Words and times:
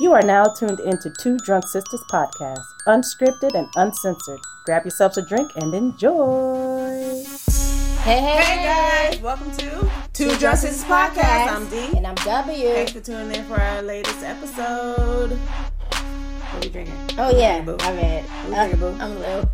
You 0.00 0.12
are 0.12 0.22
now 0.22 0.46
tuned 0.46 0.80
into 0.80 1.08
Two 1.20 1.38
Drunk 1.38 1.64
Sistas 1.66 2.02
podcast, 2.10 2.64
unscripted 2.88 3.54
and 3.54 3.68
uncensored. 3.76 4.40
Grab 4.64 4.82
yourselves 4.84 5.18
a 5.18 5.22
drink 5.22 5.52
and 5.54 5.72
enjoy. 5.72 7.22
Hey, 8.02 8.18
hey, 8.20 8.42
Hey 8.42 8.64
guys, 9.12 9.20
welcome 9.20 9.52
to 9.52 9.88
Two 10.12 10.34
Drunk 10.38 10.58
Sistas 10.58 10.82
Podcast. 10.82 11.52
I'm 11.52 11.68
D. 11.68 11.96
And 11.96 12.08
I'm 12.08 12.16
W. 12.16 12.68
Thanks 12.70 12.90
for 12.90 13.00
tuning 13.02 13.38
in 13.38 13.44
for 13.44 13.54
our 13.54 13.82
latest 13.82 14.20
episode. 14.24 15.30
What 15.30 16.02
are 16.02 16.60
we 16.60 16.68
drinking? 16.70 16.94
Oh, 17.16 17.30
yeah. 17.38 17.60
Boo. 17.60 17.76
I 17.78 17.92
read. 17.94 18.24
What 18.24 18.48
you 18.48 18.54
drinking, 18.76 18.80
boo? 18.80 18.96
I'm 19.00 19.18
Lou. 19.20 19.48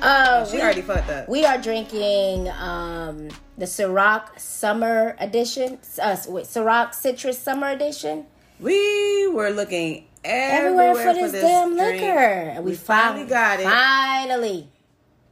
Uh, 0.00 0.44
She 0.44 0.56
we, 0.58 0.62
already 0.62 0.82
fucked 0.82 1.10
up. 1.10 1.28
we 1.28 1.44
are 1.44 1.58
drinking 1.58 2.48
um, 2.50 3.30
the 3.58 3.64
Ciroc 3.66 4.38
Summer 4.38 5.16
Edition. 5.18 5.80
Uh, 6.00 6.16
wait, 6.28 6.44
Ciroc 6.44 6.94
Citrus 6.94 7.36
Summer 7.38 7.68
Edition. 7.70 8.26
We 8.62 9.28
were 9.28 9.50
looking 9.50 10.06
Everywhere, 10.24 10.90
everywhere, 10.90 11.14
for 11.14 11.30
this, 11.30 11.42
damn 11.42 11.76
drink. 11.76 12.00
liquor. 12.00 12.18
And 12.18 12.64
we, 12.64 12.70
We 12.72 12.76
finally 12.76 13.20
found- 13.20 13.28
got 13.30 13.60
it. 13.60 13.64
Finally. 13.64 14.68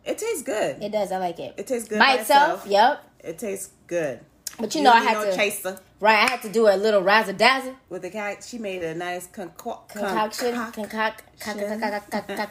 It 0.04 0.18
tastes 0.18 0.42
good. 0.42 0.82
It 0.82 0.90
does. 0.90 1.12
I 1.12 1.18
like 1.18 1.38
it. 1.38 1.54
It 1.56 1.66
tastes 1.66 1.88
good 1.88 1.98
By 1.98 2.16
by 2.16 2.20
itself. 2.22 2.66
Yep. 2.66 3.04
It 3.20 3.38
tastes 3.38 3.70
good. 3.86 4.20
But 4.58 4.74
you 4.74 4.82
know, 4.82 4.90
I 4.92 5.00
had 5.00 5.14
no 5.14 5.24
to. 5.30 5.36
chaser 5.36 5.78
Right. 6.00 6.16
I 6.24 6.26
had 6.30 6.42
to 6.42 6.48
do 6.48 6.66
a 6.66 6.76
little 6.76 7.02
razzle 7.02 7.34
dazzle. 7.34 7.76
with 7.88 8.02
the 8.02 8.10
cat. 8.10 8.42
She 8.42 8.58
made 8.58 8.82
a 8.82 8.94
nice 8.94 9.26
conco- 9.28 9.86
Concoction. 9.88 10.54
concoct- 10.54 11.22
Concoct. 11.40 12.10
Concoction. 12.10 12.48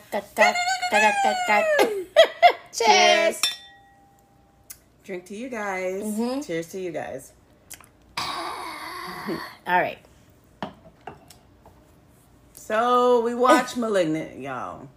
Cheers. 0.89 2.05
Cheers. 2.71 3.41
Drink 5.03 5.25
to 5.25 5.35
you 5.35 5.49
guys. 5.49 6.03
Mm-hmm. 6.03 6.41
Cheers 6.41 6.67
to 6.71 6.79
you 6.79 6.91
guys. 6.91 7.33
All 8.17 9.79
right. 9.79 9.97
So 12.69 13.21
we 13.21 13.33
watched 13.33 13.77
Malignant, 13.77 14.39
y'all. 14.39 14.89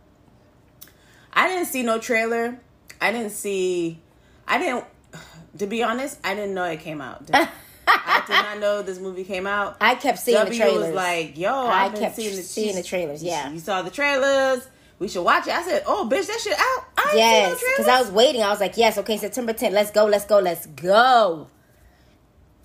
I 1.33 1.48
didn't 1.48 1.69
see 1.69 1.83
no 1.83 1.98
trailer. 1.98 2.61
I 3.01 3.12
didn't 3.12 3.31
see. 3.33 3.98
I 4.47 4.59
didn't. 4.59 4.84
To 5.59 5.67
be 5.67 5.83
honest, 5.83 6.19
I 6.25 6.34
didn't 6.34 6.55
know 6.55 6.64
it 6.64 6.81
came 6.81 7.03
out. 7.03 7.31
I 7.34 8.25
did 8.27 8.33
not 8.33 8.59
know 8.59 8.81
this 8.81 8.98
movie 8.98 9.23
came 9.23 9.47
out. 9.47 9.77
I 9.83 9.97
kept 9.97 10.19
seeing 10.19 10.39
W 10.39 10.51
the 10.51 10.56
trailers. 10.59 10.87
was 10.87 10.95
like, 10.95 11.37
"Yo, 11.37 11.53
I 11.55 11.91
kept 11.91 12.17
seeing 12.17 12.34
the, 12.34 12.42
seeing 12.42 12.75
the 12.75 12.83
trailers, 12.83 13.23
yeah. 13.23 13.51
you 13.51 13.59
saw 13.59 13.83
the 13.83 13.91
trailers. 13.91 14.67
We 14.98 15.09
should 15.09 15.23
watch 15.25 15.47
it." 15.47 15.53
I 15.53 15.62
said, 15.62 15.83
"Oh, 15.86 16.09
bitch, 16.11 16.27
that 16.27 16.41
shit 16.41 16.55
out." 16.59 16.84
I 16.97 17.12
yes, 17.14 17.61
seen 17.61 17.69
no 17.69 17.73
because. 17.77 17.89
I 17.89 18.01
was 18.01 18.11
waiting. 18.11 18.42
I 18.42 18.48
was 18.48 18.61
like, 18.61 18.79
yes, 18.79 18.97
okay, 18.97 19.19
September 19.19 19.53
10th. 19.53 19.73
Let's 19.73 19.91
go, 19.91 20.07
let's 20.07 20.25
go, 20.25 20.39
let's 20.39 20.64
go. 20.64 21.48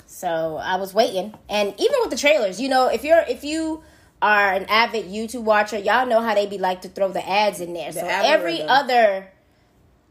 So 0.06 0.56
I 0.56 0.78
was 0.78 0.94
waiting, 0.94 1.34
and 1.50 1.74
even 1.78 1.96
with 2.00 2.12
the 2.12 2.18
trailers, 2.18 2.62
you 2.62 2.70
know, 2.70 2.88
if 2.88 3.04
you're 3.04 3.26
if 3.28 3.44
you 3.44 3.84
are 4.22 4.54
an 4.54 4.66
avid 4.66 5.06
YouTube 5.06 5.44
watcher, 5.44 5.78
y'all 5.78 6.06
know 6.08 6.22
how 6.22 6.34
they 6.34 6.46
be 6.48 6.58
like 6.58 6.82
to 6.82 6.90
throw 6.90 7.10
the 7.12 7.28
ads 7.28 7.60
in 7.62 7.74
there. 7.74 7.92
so 7.92 8.02
every 8.06 8.62
other, 8.64 9.28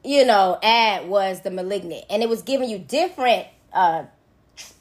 you 0.04 0.24
know, 0.24 0.58
ad 0.62 1.08
was 1.08 1.40
the 1.42 1.50
malignant, 1.50 2.04
and 2.08 2.22
it 2.22 2.28
was 2.28 2.42
giving 2.42 2.68
you 2.70 2.78
different 2.78 3.46
uh 3.72 4.04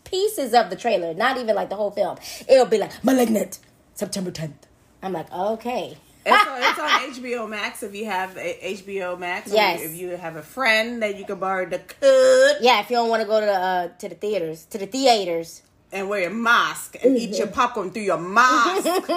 pieces 0.03 0.53
of 0.53 0.69
the 0.69 0.75
trailer, 0.75 1.13
not 1.13 1.37
even 1.37 1.55
like 1.55 1.69
the 1.69 1.75
whole 1.75 1.91
film. 1.91 2.17
It'll 2.47 2.65
be 2.67 2.77
like 2.77 3.03
malignant, 3.03 3.59
September 3.95 4.31
10th. 4.31 4.53
I'm 5.01 5.13
like, 5.13 5.31
okay. 5.33 5.97
And 6.25 6.35
so 6.43 6.55
it's 6.57 6.79
on 6.79 6.89
HBO 7.23 7.49
Max 7.49 7.83
if 7.83 7.93
you 7.95 8.05
have 8.05 8.37
a- 8.37 8.73
HBO 8.77 9.17
Max. 9.17 9.51
or 9.51 9.55
Yes. 9.55 9.81
If 9.81 9.95
you 9.95 10.09
have 10.09 10.35
a 10.35 10.41
friend 10.43 11.01
that 11.01 11.17
you 11.17 11.25
can 11.25 11.39
borrow 11.39 11.67
the 11.67 11.79
code 11.79 12.57
Yeah, 12.61 12.79
if 12.81 12.89
you 12.89 12.95
don't 12.97 13.09
want 13.09 13.21
to 13.23 13.27
go 13.27 13.39
to 13.39 13.45
the 13.45 13.51
uh, 13.53 13.87
to 13.99 14.09
the 14.09 14.15
theaters, 14.15 14.65
to 14.65 14.77
the 14.77 14.85
theaters. 14.87 15.61
And 15.95 16.09
wear 16.09 16.27
a 16.27 16.31
mask 16.31 16.97
and 17.03 17.17
eat 17.17 17.37
your 17.37 17.47
popcorn 17.47 17.89
through 17.91 18.03
your 18.03 18.17
mask. 18.19 18.85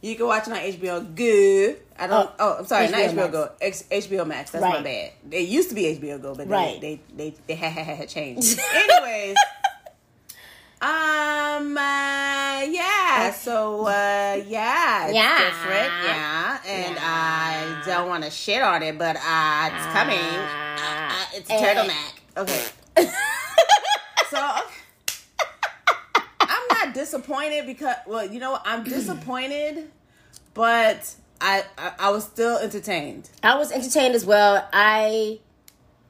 you 0.00 0.16
can 0.16 0.26
watch 0.26 0.48
it 0.48 0.52
on 0.52 0.58
HBO 0.58 1.14
Go. 1.14 1.76
I 2.00 2.06
don't. 2.06 2.30
Oh, 2.30 2.34
Oh, 2.38 2.56
I'm 2.60 2.66
sorry, 2.66 2.88
not 2.88 3.00
HBO 3.00 3.12
HBO 3.12 3.14
Max. 3.16 3.32
Go. 3.32 3.50
X, 3.60 3.84
HBO 3.90 4.26
Max. 4.26 4.50
That's 4.52 4.62
my 4.62 4.80
bad. 4.80 5.12
It 5.30 5.48
used 5.48 5.68
to 5.68 5.74
be 5.74 5.82
HBO 5.96 6.20
Go, 6.22 6.34
but 6.34 6.48
Right. 6.48 6.80
they 6.80 7.00
they 7.16 7.30
they, 7.30 7.36
they 7.48 7.54
had, 7.54 7.72
had, 7.72 7.96
had 7.96 8.08
changed. 8.08 8.58
Anyways. 8.74 9.36
Um. 10.80 11.76
Uh, 11.76 12.62
yeah. 12.70 13.32
So. 13.32 13.86
Uh. 13.86 14.40
Yeah. 14.46 15.06
It's 15.06 15.14
Yeah. 15.14 15.38
Different. 15.38 15.92
Yeah. 16.04 16.58
And 16.66 16.96
I 17.00 17.82
don't 17.84 18.08
want 18.08 18.22
to 18.24 18.30
shit 18.30 18.62
on 18.62 18.82
it, 18.84 18.96
but 18.96 19.16
uh, 19.16 19.70
it's 19.74 19.86
coming. 19.86 20.18
Uh, 20.18 20.78
uh, 20.80 21.24
it's 21.34 21.50
a 21.50 21.54
turtleneck. 21.54 22.14
Okay. 22.36 22.64
so. 24.30 24.60
I'm 26.40 26.62
not 26.70 26.87
disappointed 26.98 27.66
because. 27.66 27.96
Well, 28.06 28.26
you 28.32 28.40
know. 28.40 28.58
I'm 28.64 28.82
disappointed, 28.84 29.90
but 30.54 31.14
I, 31.40 31.64
I 31.76 31.92
I 31.98 32.10
was 32.10 32.24
still 32.24 32.58
entertained. 32.58 33.30
I 33.42 33.56
was 33.56 33.70
entertained 33.72 34.14
as 34.14 34.24
well. 34.26 34.66
I 34.72 35.38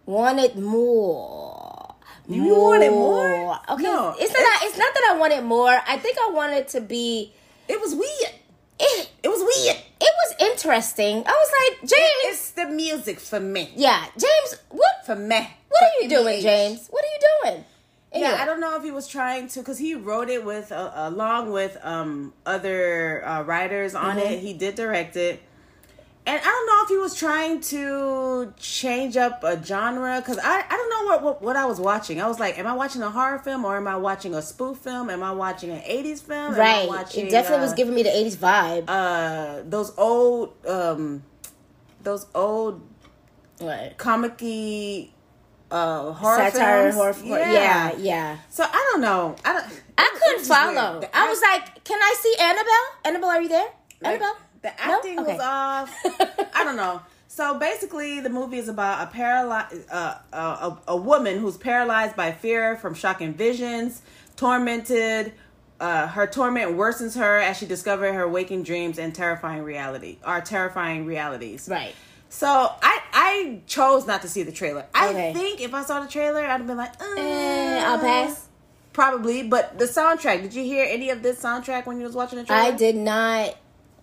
wanted 0.07 0.57
more. 0.59 1.95
You 2.31 2.55
wanted 2.57 2.91
more? 2.91 3.59
Okay, 3.71 3.83
No, 3.83 4.15
it's 4.19 4.33
not. 4.33 4.63
It's 4.67 4.77
not 4.77 4.93
that 4.93 5.13
I 5.15 5.19
wanted 5.19 5.45
more. 5.45 5.71
I 5.87 5.97
think 5.97 6.19
I 6.21 6.31
wanted 6.31 6.69
to 6.69 6.81
be. 6.81 7.33
It 7.69 7.81
was 7.81 7.95
weird. 7.95 8.35
It, 8.81 9.11
It 9.23 9.29
was 9.29 9.41
weird. 9.41 9.77
it 10.01 10.13
was 10.23 10.51
interesting. 10.53 11.17
I 11.27 11.31
was 11.43 11.51
like, 11.61 11.75
James. 11.81 12.23
It's 12.31 12.51
the 12.53 12.67
music 12.67 13.19
for 13.19 13.41
me. 13.41 13.73
yeah, 13.77 14.05
James. 14.13 14.57
What? 14.71 14.95
For 15.07 15.17
me. 15.17 15.41
What 15.69 15.83
are 15.83 16.03
you 16.03 16.09
doing. 16.09 16.41
James? 16.43 16.87
What 16.91 17.03
are 17.05 17.13
you 17.17 17.21
doing? 17.53 17.65
Yeah. 18.15 18.39
I 18.41 18.47
don't 18.47 18.61
know 18.61 18.75
if 18.77 18.83
he 18.83 18.91
was 18.91 19.07
trying 19.07 19.49
to, 19.49 19.59
because 19.61 19.79
he 19.79 19.95
wrote 19.95 20.31
it 20.31 20.45
with, 20.45 20.73
uh, 20.73 20.91
along 20.95 21.53
with 21.53 21.77
um 21.83 22.33
other 22.47 23.25
uh, 23.27 23.43
writers 23.43 23.95
on 23.95 24.17
Mm-hmm. 24.17 24.33
it. 24.33 24.39
He 24.41 24.53
did 24.55 24.75
direct 24.77 25.15
it, 25.17 25.43
and 26.27 26.41
I 26.41 26.45
don't 26.45 26.67
know 26.67 26.83
if 26.85 26.89
he 26.89 26.97
was 26.99 27.15
trying 27.15 27.61
to 27.61 28.53
change 28.59 29.17
up 29.17 29.45
a 29.45 29.63
genre, 29.63 30.21
because 30.21 30.39
I 30.43 30.65
I 30.69 30.77
don't 30.77 30.91
know 30.91 31.05
what, 31.13 31.23
what 31.23 31.43
what 31.43 31.57
I 31.57 31.67
was 31.67 31.79
watching. 31.81 32.21
I 32.21 32.27
was 32.29 32.41
like, 32.41 32.59
am 32.59 32.67
I 32.67 32.73
watching 32.73 33.03
a 33.03 33.11
horror 33.11 33.39
film 33.41 33.65
or 33.65 33.77
am 33.77 33.87
I 33.87 33.97
watching 33.97 34.35
a 34.35 34.41
spoof 34.43 34.79
film? 34.79 35.11
Am 35.11 35.23
I 35.23 35.33
watching 35.33 35.71
an 35.71 35.81
'80s 35.83 36.23
film? 36.23 36.55
Right. 36.55 36.89
watching, 36.89 37.27
it 37.27 37.31
definitely 37.31 37.63
was 37.65 37.73
uh, 37.73 37.77
giving 37.77 37.95
me 37.95 38.03
the 38.05 38.11
'80s 38.11 38.37
vibe. 38.37 38.85
uh 38.89 39.63
those 39.69 39.93
old 39.99 40.55
um 40.67 41.23
those 42.03 42.27
old 42.35 42.81
what? 43.59 43.99
comic 43.99 44.39
uh 45.71 46.13
horror 46.13 46.51
Satire, 46.51 46.93
films. 46.93 47.21
horror. 47.21 47.29
Yeah. 47.39 47.53
yeah, 47.53 47.97
yeah. 47.99 48.39
So 48.51 48.65
I 48.65 48.89
don't 48.93 49.01
know. 49.01 49.37
I 49.45 49.53
don't. 49.53 49.83
I 49.99 50.11
couldn't 50.13 50.37
weird. 50.37 50.47
follow. 50.47 51.09
I 51.13 51.29
was 51.29 51.41
like, 51.43 51.85
"Can 51.85 51.99
I 52.01 52.15
see 52.21 52.35
Annabelle? 52.41 52.73
Annabelle, 53.05 53.29
are 53.31 53.43
you 53.43 53.49
there? 53.49 53.69
like, 54.01 54.13
Annabelle?" 54.21 54.37
The 54.63 54.69
No? 54.87 54.97
acting 54.97 55.19
Okay. 55.21 55.33
was 55.35 55.41
off. 55.43 55.95
I 56.55 56.65
don't 56.65 56.77
know. 56.77 57.01
So 57.29 57.59
basically, 57.59 58.21
the 58.21 58.31
movie 58.31 58.59
is 58.59 58.69
about 58.69 59.07
a 59.07 59.11
paralyzed 59.13 59.89
uh, 59.91 60.17
uh, 60.33 60.77
a, 60.89 60.93
a 60.93 60.97
woman 60.97 61.39
who's 61.39 61.57
paralyzed 61.57 62.17
by 62.17 62.33
fear 62.33 62.77
from 62.77 62.95
shocking 62.95 63.35
visions, 63.35 64.03
tormented. 64.37 65.33
Uh, 65.81 66.09
her 66.09 66.27
torment 66.27 66.73
worsens 66.77 67.17
her 67.17 67.39
as 67.39 67.57
she 67.57 67.65
discovers 67.65 68.13
her 68.13 68.27
waking 68.29 68.65
dreams 68.65 68.99
and 68.99 69.15
terrifying 69.15 69.63
reality 69.63 70.19
are 70.25 70.41
terrifying 70.41 71.07
realities. 71.07 71.69
Right. 71.71 71.95
So 72.29 72.47
I 72.49 73.01
I 73.13 73.61
chose 73.67 74.07
not 74.07 74.23
to 74.23 74.29
see 74.29 74.43
the 74.43 74.53
trailer. 74.53 74.87
I 74.95 75.09
Okay. 75.09 75.33
think 75.35 75.61
if 75.61 75.73
I 75.75 75.83
saw 75.83 76.01
the 76.01 76.09
trailer, 76.09 76.41
I'd 76.45 76.59
have 76.59 76.67
been 76.67 76.77
like, 76.77 76.93
uh, 77.01 77.15
Eh, 77.17 77.83
I'll 77.85 77.99
pass. 77.99 78.47
Probably, 78.93 79.43
but 79.45 79.79
the 79.79 79.85
soundtrack. 79.87 80.43
Did 80.43 80.55
you 80.55 80.65
hear 80.65 80.85
any 80.89 81.11
of 81.11 81.23
this 81.23 81.41
soundtrack 81.41 81.87
when 81.87 81.99
you 81.99 82.05
was 82.05 82.15
watching 82.15 82.39
the 82.39 82.45
trailer? 82.45 82.63
I 82.63 82.71
did 82.73 82.97
not. 82.97 83.57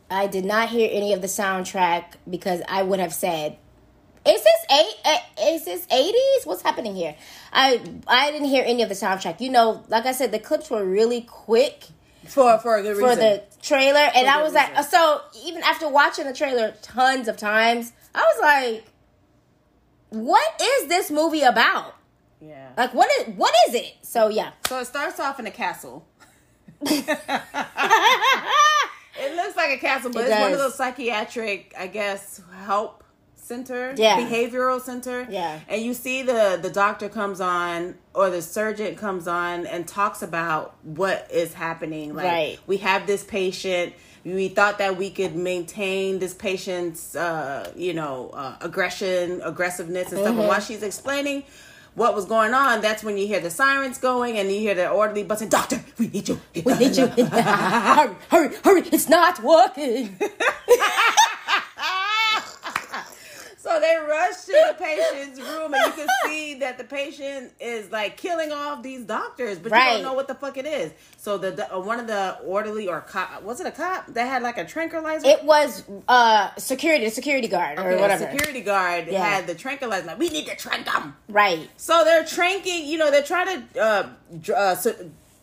I 0.09 0.27
did 0.27 0.45
not 0.45 0.69
hear 0.69 0.89
any 0.91 1.13
of 1.13 1.21
the 1.21 1.27
soundtrack 1.27 2.03
because 2.29 2.61
I 2.69 2.83
would 2.83 2.99
have 2.99 3.13
said, 3.13 3.57
"Is 4.25 4.41
this 4.43 4.65
eight? 4.71 4.95
eh, 5.03 5.19
Is 5.51 5.65
this 5.65 5.85
eighties? 5.91 6.45
What's 6.45 6.61
happening 6.61 6.95
here?" 6.95 7.15
I 7.51 7.81
I 8.07 8.31
didn't 8.31 8.47
hear 8.47 8.63
any 8.65 8.83
of 8.83 8.89
the 8.89 8.95
soundtrack. 8.95 9.41
You 9.41 9.49
know, 9.51 9.83
like 9.89 10.05
I 10.05 10.13
said, 10.13 10.31
the 10.31 10.39
clips 10.39 10.69
were 10.69 10.85
really 10.85 11.21
quick 11.21 11.85
for 12.25 12.57
for 12.59 12.77
a 12.77 12.81
good 12.81 12.97
for 12.97 13.03
reason. 13.09 13.19
the 13.19 13.43
trailer, 13.61 14.09
and 14.15 14.27
I 14.27 14.41
was 14.43 14.53
like, 14.53 14.81
so 14.85 15.21
even 15.43 15.61
after 15.63 15.89
watching 15.89 16.25
the 16.25 16.33
trailer 16.33 16.73
tons 16.81 17.27
of 17.27 17.35
times, 17.35 17.91
I 18.15 18.21
was 18.21 18.41
like, 18.41 18.85
"What 20.09 20.61
is 20.61 20.87
this 20.87 21.11
movie 21.11 21.41
about? 21.41 21.93
yeah. 22.41 22.69
Like, 22.77 22.93
what 22.93 23.09
is 23.19 23.35
what 23.35 23.53
is 23.67 23.75
it?" 23.75 23.93
So 24.01 24.29
yeah. 24.29 24.51
So 24.67 24.79
it 24.79 24.85
starts 24.85 25.19
off 25.19 25.39
in 25.39 25.45
a 25.47 25.51
castle. 25.51 26.05
It 29.17 29.33
looks 29.35 29.55
like 29.55 29.71
a 29.71 29.77
castle, 29.77 30.11
but 30.11 30.25
It 30.25 30.31
it's 30.31 30.39
one 30.41 30.51
of 30.51 30.59
those 30.59 30.75
psychiatric, 30.75 31.73
I 31.79 31.87
guess, 31.87 32.41
help 32.65 33.01
center, 33.35 33.93
Yeah. 33.95 34.17
behavioral 34.19 34.81
center. 34.81 35.25
Yeah. 35.29 35.59
And 35.69 35.81
you 35.81 35.93
see 35.93 36.21
the 36.23 36.59
the 36.61 36.69
doctor 36.69 37.07
comes 37.07 37.39
on 37.39 37.95
or 38.13 38.29
the 38.29 38.41
surgeon 38.41 38.95
comes 38.97 39.25
on 39.27 39.67
and 39.67 39.87
talks 39.87 40.21
about 40.21 40.75
what 40.83 41.29
is 41.31 41.53
happening. 41.53 42.13
Like 42.13 42.25
Right. 42.25 42.59
we 42.67 42.77
have 42.77 43.07
this 43.07 43.23
patient. 43.23 43.93
We 44.25 44.47
thought 44.47 44.79
that 44.79 44.97
we 44.97 45.11
could 45.11 45.35
maintain 45.35 46.17
this 46.17 46.33
patient's, 46.33 47.15
uh, 47.15 47.71
you 47.75 47.93
know, 47.93 48.31
uh, 48.33 48.55
aggression, 48.59 49.39
aggressiveness, 49.43 50.11
and 50.11 50.19
stuff. 50.19 50.31
Mm-hmm. 50.31 50.39
And 50.39 50.47
while 50.47 50.59
she's 50.59 50.81
explaining 50.81 51.43
what 51.93 52.15
was 52.15 52.25
going 52.25 52.53
on, 52.53 52.81
that's 52.81 53.03
when 53.03 53.17
you 53.17 53.27
hear 53.27 53.39
the 53.39 53.51
sirens 53.51 53.99
going 53.99 54.37
and 54.39 54.51
you 54.51 54.59
hear 54.59 54.73
the 54.73 54.89
orderly 54.89 55.23
busting, 55.23 55.49
Doctor, 55.49 55.79
we 55.99 56.07
need 56.07 56.27
you. 56.27 56.41
We 56.55 56.73
need 56.75 56.97
you. 56.97 57.07
hurry, 57.17 58.15
hurry, 58.29 58.55
hurry. 58.63 58.81
It's 58.91 59.07
not 59.07 59.43
working. 59.43 60.17
So 63.85 64.01
they 64.01 64.07
rush 64.07 64.35
to 64.45 64.51
the 64.51 64.75
patient's 64.83 65.39
room, 65.39 65.73
and 65.73 65.85
you 65.85 65.91
can 65.93 66.07
see 66.25 66.55
that 66.55 66.77
the 66.77 66.83
patient 66.83 67.51
is 67.59 67.91
like 67.91 68.17
killing 68.17 68.51
off 68.51 68.81
these 68.83 69.03
doctors, 69.03 69.59
but 69.59 69.71
you 69.71 69.77
don't 69.77 70.03
know 70.03 70.13
what 70.13 70.27
the 70.27 70.35
fuck 70.35 70.57
it 70.57 70.65
is. 70.65 70.91
So 71.17 71.37
the, 71.37 71.51
the 71.51 71.75
uh, 71.75 71.79
one 71.79 71.99
of 71.99 72.07
the 72.07 72.37
orderly 72.45 72.87
or 72.87 73.01
cop 73.01 73.43
was 73.43 73.59
it 73.59 73.67
a 73.67 73.71
cop 73.71 74.07
that 74.07 74.27
had 74.27 74.43
like 74.43 74.57
a 74.57 74.65
tranquilizer? 74.65 75.27
It 75.27 75.43
was 75.43 75.83
uh 76.07 76.53
security, 76.57 77.09
security 77.09 77.47
guard 77.47 77.77
or 77.79 77.81
Okay, 77.81 77.97
a 77.97 78.01
whatever. 78.01 78.29
security 78.31 78.61
guard 78.61 79.07
Yeah. 79.07 79.23
had 79.23 79.47
the 79.47 79.55
tranquilizer. 79.55 80.07
Like, 80.07 80.19
we 80.19 80.29
need 80.29 80.45
to 80.47 80.55
trank 80.55 80.85
them. 80.85 81.15
Right. 81.29 81.69
So 81.77 82.03
they're 82.03 82.23
tranking. 82.23 82.85
You 82.85 82.97
know, 82.97 83.11
they're 83.11 83.23
trying 83.23 83.63
to 83.73 83.79
uh, 83.81 84.09
dr- 84.39 84.57
uh 84.59 84.75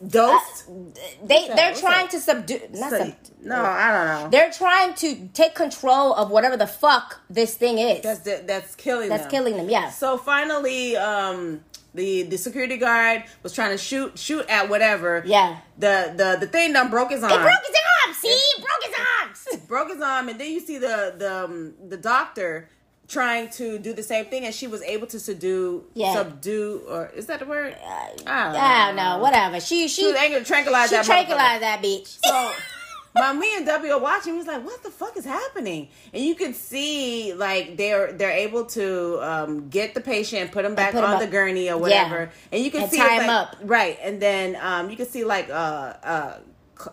su- 0.03 0.09
dose. 0.09 0.65
They 1.25 1.47
that? 1.49 1.57
they're 1.57 1.75
trying 1.75 2.07
that? 2.07 2.11
to 2.13 2.21
subdue. 2.21 2.61
Not 2.75 2.91
Su- 2.91 2.99
sub, 2.99 3.15
no, 3.43 3.57
I 3.63 3.93
don't 3.93 4.07
know. 4.07 4.29
They're 4.31 4.51
trying 4.53 4.95
to 4.95 5.29
take 5.29 5.55
control 5.55 6.15
of 6.15 6.31
whatever 6.31 6.57
the 6.57 6.67
fuck 6.67 7.21
this 7.31 7.55
thing 7.57 7.79
is. 7.79 8.03
That's 8.03 8.21
That's, 8.21 8.43
that's 8.47 8.75
killing. 8.75 9.09
them. 9.09 9.19
That's 9.19 9.31
killing 9.31 9.57
them. 9.57 9.69
Yeah. 9.69 9.91
So 9.91 10.17
finally, 10.19 10.97
um, 10.97 11.61
the 11.95 12.23
the 12.23 12.39
security 12.39 12.77
guard 12.77 13.25
was 13.43 13.53
trying 13.53 13.71
to 13.73 13.79
shoot 13.79 14.19
shoot 14.19 14.47
at 14.49 14.69
whatever. 14.69 15.23
Yeah. 15.27 15.59
The 15.79 16.13
the 16.17 16.37
the 16.41 16.47
thing 16.47 16.73
done 16.73 16.91
broke 16.91 17.11
his 17.11 17.23
arm. 17.23 17.33
He 17.33 17.39
broke 17.39 17.67
his 17.67 17.77
arm. 18.07 18.15
See, 18.15 18.29
he 18.29 18.63
broke 18.63 18.85
his 18.85 18.95
arms. 19.21 19.67
broke 19.69 19.89
his 19.91 20.01
arm, 20.01 20.29
and 20.29 20.41
then 20.41 20.51
you 20.51 20.61
see 20.61 20.79
the 20.79 21.15
the 21.17 21.45
um, 21.45 21.75
the 21.89 21.97
doctor 21.97 22.69
trying 23.13 23.49
to 23.51 23.79
do 23.79 23.93
the 23.93 24.03
same 24.03 24.25
thing, 24.27 24.45
and 24.45 24.55
she 24.55 24.67
was 24.67 24.83
able 24.83 25.07
to 25.09 25.19
subdue 25.21 25.85
Yeah. 25.95 26.15
subdue 26.15 26.83
or 26.89 27.11
is 27.15 27.27
that 27.27 27.41
the 27.41 27.47
word? 27.47 27.77
I 27.87 28.13
don't 28.17 28.29
I 28.29 28.87
don't 28.87 28.97
know. 28.97 29.19
Whatever. 29.19 29.61
She 29.61 29.89
She 29.89 30.03
she 30.03 30.07
was 30.07 30.17
able 30.17 30.39
to 30.41 30.45
tranquilize 30.45 30.89
she 30.91 30.97
that. 30.97 31.05
tranquilized 31.05 31.63
that 31.63 31.83
bitch. 31.83 32.19
So. 32.27 32.53
My 33.15 33.35
me 33.35 33.55
and 33.59 33.67
W 33.67 33.93
are 33.93 34.01
watching. 34.01 34.37
He's 34.37 34.47
like, 34.47 34.65
"What 34.65 34.83
the 34.83 34.89
fuck 34.91 35.19
is 35.19 35.27
happening?" 35.27 35.91
And 36.15 36.25
you 36.25 36.35
can 36.35 36.55
see 36.55 37.35
like 37.35 37.77
they're 37.77 38.11
they're 38.15 38.31
able 38.47 38.65
to 38.79 39.19
um, 39.21 39.69
get 39.69 39.93
the 39.93 40.01
patient, 40.01 40.51
put 40.51 40.65
him 40.65 40.75
back 40.75 40.93
put 40.93 41.05
on 41.05 41.17
up. 41.17 41.21
the 41.21 41.27
gurney 41.27 41.71
or 41.71 41.77
whatever, 41.77 42.31
and 42.51 42.65
you 42.65 42.71
can 42.71 42.85
And 42.85 42.91
see 42.91 42.97
tie 42.97 43.21
him 43.21 43.27
like- 43.27 43.49
up. 43.53 43.57
right, 43.65 43.99
and 44.03 44.19
then 44.23 44.57
um, 44.63 44.89
you 44.89 44.97
can 44.97 45.05
see 45.05 45.25
like 45.25 45.51
uh 45.51 45.93
uh 46.03 46.39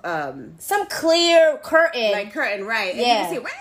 um 0.04 0.56
Some 0.60 0.88
clear 0.88 1.58
curtain. 1.64 2.12
like 2.12 2.34
curtain 2.34 2.66
right, 2.66 2.92
and 2.92 3.00
Yeah. 3.00 3.32
you 3.32 3.40
can 3.40 3.46
see. 3.50 3.54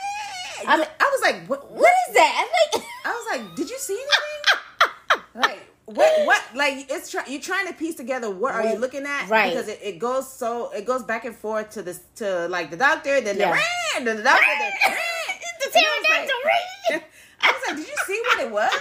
I'm- 0.67 0.81
I 1.01 1.11
was 1.13 1.21
like, 1.23 1.47
what? 1.47 1.71
what 1.71 1.93
is 2.09 2.15
that? 2.15 2.33
I'm 2.41 2.81
like, 2.81 2.87
I 3.05 3.11
was 3.11 3.27
like, 3.39 3.57
did 3.57 3.71
you 3.71 3.79
see 3.79 3.95
anything? 3.95 5.25
like 5.35 5.65
what? 5.87 6.27
What? 6.27 6.43
Like 6.55 6.87
it's 6.91 7.11
try, 7.11 7.25
you're 7.27 7.41
trying 7.41 7.67
to 7.67 7.73
piece 7.75 7.95
together. 7.95 8.31
What 8.31 8.55
are 8.55 8.65
you 8.67 8.77
looking 8.79 9.05
at? 9.07 9.29
right. 9.29 9.51
Because 9.53 9.69
it, 9.69 9.81
it 9.83 9.99
goes 9.99 10.31
so 10.31 10.71
it 10.73 10.85
goes 10.85 11.03
back 11.03 11.25
and 11.25 11.35
forth 11.35 11.71
to 11.71 11.83
this 11.83 12.01
to 12.17 12.47
like 12.49 12.71
the 12.71 12.77
doctor, 12.77 13.21
then 13.21 13.39
Yeah. 13.39 13.57
the 13.99 14.05
then 14.05 14.17
the 14.17 14.23
doctor, 14.23 14.45
then 14.59 14.73
the 14.81 15.79
I 15.79 16.27
like- 16.93 17.05
I 17.41 17.53
was 17.53 17.63
like, 17.69 17.77
did 17.77 17.87
you 17.87 17.95
see 18.07 18.21
what 18.27 18.41
it 18.41 18.51
was? 18.51 18.81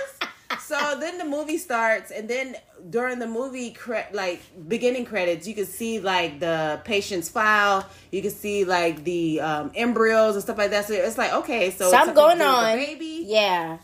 So 0.60 0.98
then 1.00 1.18
the 1.18 1.26
movie 1.26 1.58
starts, 1.58 2.10
and 2.12 2.30
then 2.30 2.56
during 2.90 3.20
the 3.20 3.28
movie, 3.28 3.72
cre- 3.72 4.10
like 4.14 4.42
beginning 4.68 5.06
credits, 5.06 5.48
you 5.48 5.54
can 5.54 5.66
see 5.66 6.00
like 6.00 6.40
the 6.40 6.80
patient's 6.86 7.28
file. 7.30 7.86
You 8.12 8.22
can 8.22 8.32
see 8.32 8.64
like 8.66 9.04
the 9.04 9.42
um, 9.42 9.72
embryos 9.76 10.36
and 10.36 10.44
stuff 10.44 10.58
like 10.58 10.72
that. 10.72 10.86
So 10.86 10.94
it's 10.94 11.18
like 11.18 11.34
okay, 11.34 11.70
so 11.72 11.86
it's 11.86 11.92
Something 11.92 12.16
going 12.16 12.42
on. 12.42 12.78
baby. 12.78 13.24
Yeah. 13.28 13.80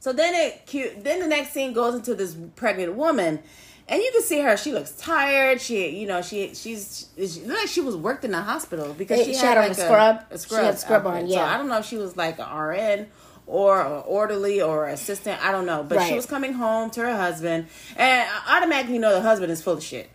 So 0.00 0.12
then 0.12 0.34
it 0.34 0.66
cute. 0.66 1.02
Then 1.02 1.20
the 1.20 1.28
next 1.28 1.52
scene 1.52 1.72
goes 1.72 1.94
into 1.94 2.14
this 2.14 2.36
pregnant 2.56 2.94
woman, 2.94 3.40
and 3.88 4.02
you 4.02 4.10
can 4.12 4.22
see 4.22 4.40
her. 4.40 4.56
She 4.56 4.72
looks 4.72 4.92
tired. 4.92 5.60
She, 5.60 5.98
you 5.98 6.06
know, 6.06 6.20
she 6.22 6.54
she's 6.54 7.08
she 7.16 7.40
looked 7.40 7.60
like 7.60 7.68
she 7.68 7.80
was 7.80 7.96
worked 7.96 8.24
in 8.24 8.32
the 8.32 8.42
hospital 8.42 8.92
because 8.92 9.18
she, 9.24 9.32
She 9.32 9.38
had, 9.38 9.56
had 9.56 9.68
like 9.68 9.70
a 9.72 9.74
scrub. 9.74 10.24
A, 10.30 10.34
She 10.34 10.38
scrub. 10.44 10.64
had 10.64 10.78
scrub 10.78 11.06
on, 11.06 11.26
yeah. 11.26 11.36
So 11.38 11.42
I 11.42 11.56
don't 11.56 11.68
know 11.68 11.78
if 11.78 11.86
she 11.86 11.96
was 11.96 12.16
like 12.16 12.38
an 12.38 12.54
RN 12.54 13.06
or 13.46 13.80
an 13.80 14.02
orderly 14.06 14.60
or 14.60 14.86
assistant. 14.88 15.44
I 15.44 15.52
don't 15.52 15.66
know, 15.66 15.82
but 15.82 16.06
she 16.06 16.14
was 16.14 16.26
coming 16.26 16.52
home 16.54 16.90
to 16.90 17.00
her 17.02 17.16
husband, 17.16 17.66
and 17.96 18.28
I 18.28 18.56
automatically 18.58 18.98
know 18.98 19.12
the 19.12 19.20
husband 19.22 19.52
is 19.52 19.62
full 19.62 19.74
of 19.74 19.82
shit. 19.82 20.10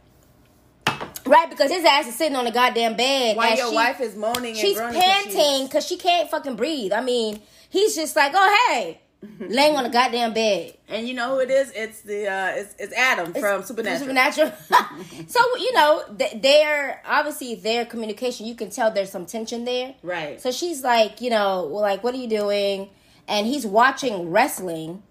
Right, 1.25 1.49
because 1.49 1.71
his 1.71 1.85
ass 1.85 2.07
is 2.07 2.15
sitting 2.15 2.35
on 2.35 2.45
the 2.45 2.51
goddamn 2.51 2.95
bed. 2.97 3.37
While 3.37 3.55
your 3.55 3.69
she- 3.69 3.75
wife 3.75 4.01
is 4.01 4.15
moaning, 4.15 4.55
she's 4.55 4.77
and 4.77 4.91
groaning 4.93 5.01
'cause 5.01 5.33
panting 5.33 5.65
because 5.67 5.85
she 5.85 5.97
can't 5.97 6.29
fucking 6.29 6.55
breathe. 6.55 6.91
I 6.93 7.01
mean, 7.01 7.41
he's 7.69 7.95
just 7.95 8.15
like, 8.15 8.33
oh 8.35 8.57
hey, 8.69 8.99
laying 9.39 9.75
on 9.77 9.83
the 9.83 9.89
goddamn 9.89 10.33
bed. 10.33 10.73
and 10.89 11.07
you 11.07 11.13
know 11.13 11.35
who 11.35 11.39
it 11.41 11.51
is? 11.51 11.71
It's 11.75 12.01
the 12.01 12.27
uh, 12.27 12.47
it's, 12.55 12.75
it's 12.79 12.93
Adam 12.93 13.33
from 13.33 13.63
Supernatural. 13.63 13.99
Supernatural. 13.99 14.51
so 15.27 15.39
you 15.57 15.71
know, 15.73 16.03
th- 16.17 16.41
their 16.41 17.01
obviously 17.05 17.55
their 17.55 17.85
communication. 17.85 18.47
You 18.47 18.55
can 18.55 18.69
tell 18.71 18.89
there's 18.91 19.11
some 19.11 19.25
tension 19.27 19.63
there. 19.63 19.93
Right. 20.01 20.41
So 20.41 20.51
she's 20.51 20.83
like, 20.83 21.21
you 21.21 21.29
know, 21.29 21.69
well, 21.71 21.81
like, 21.81 22.03
what 22.03 22.13
are 22.15 22.17
you 22.17 22.27
doing? 22.29 22.89
And 23.31 23.47
he's 23.47 23.65
watching 23.65 24.29
wrestling 24.29 25.01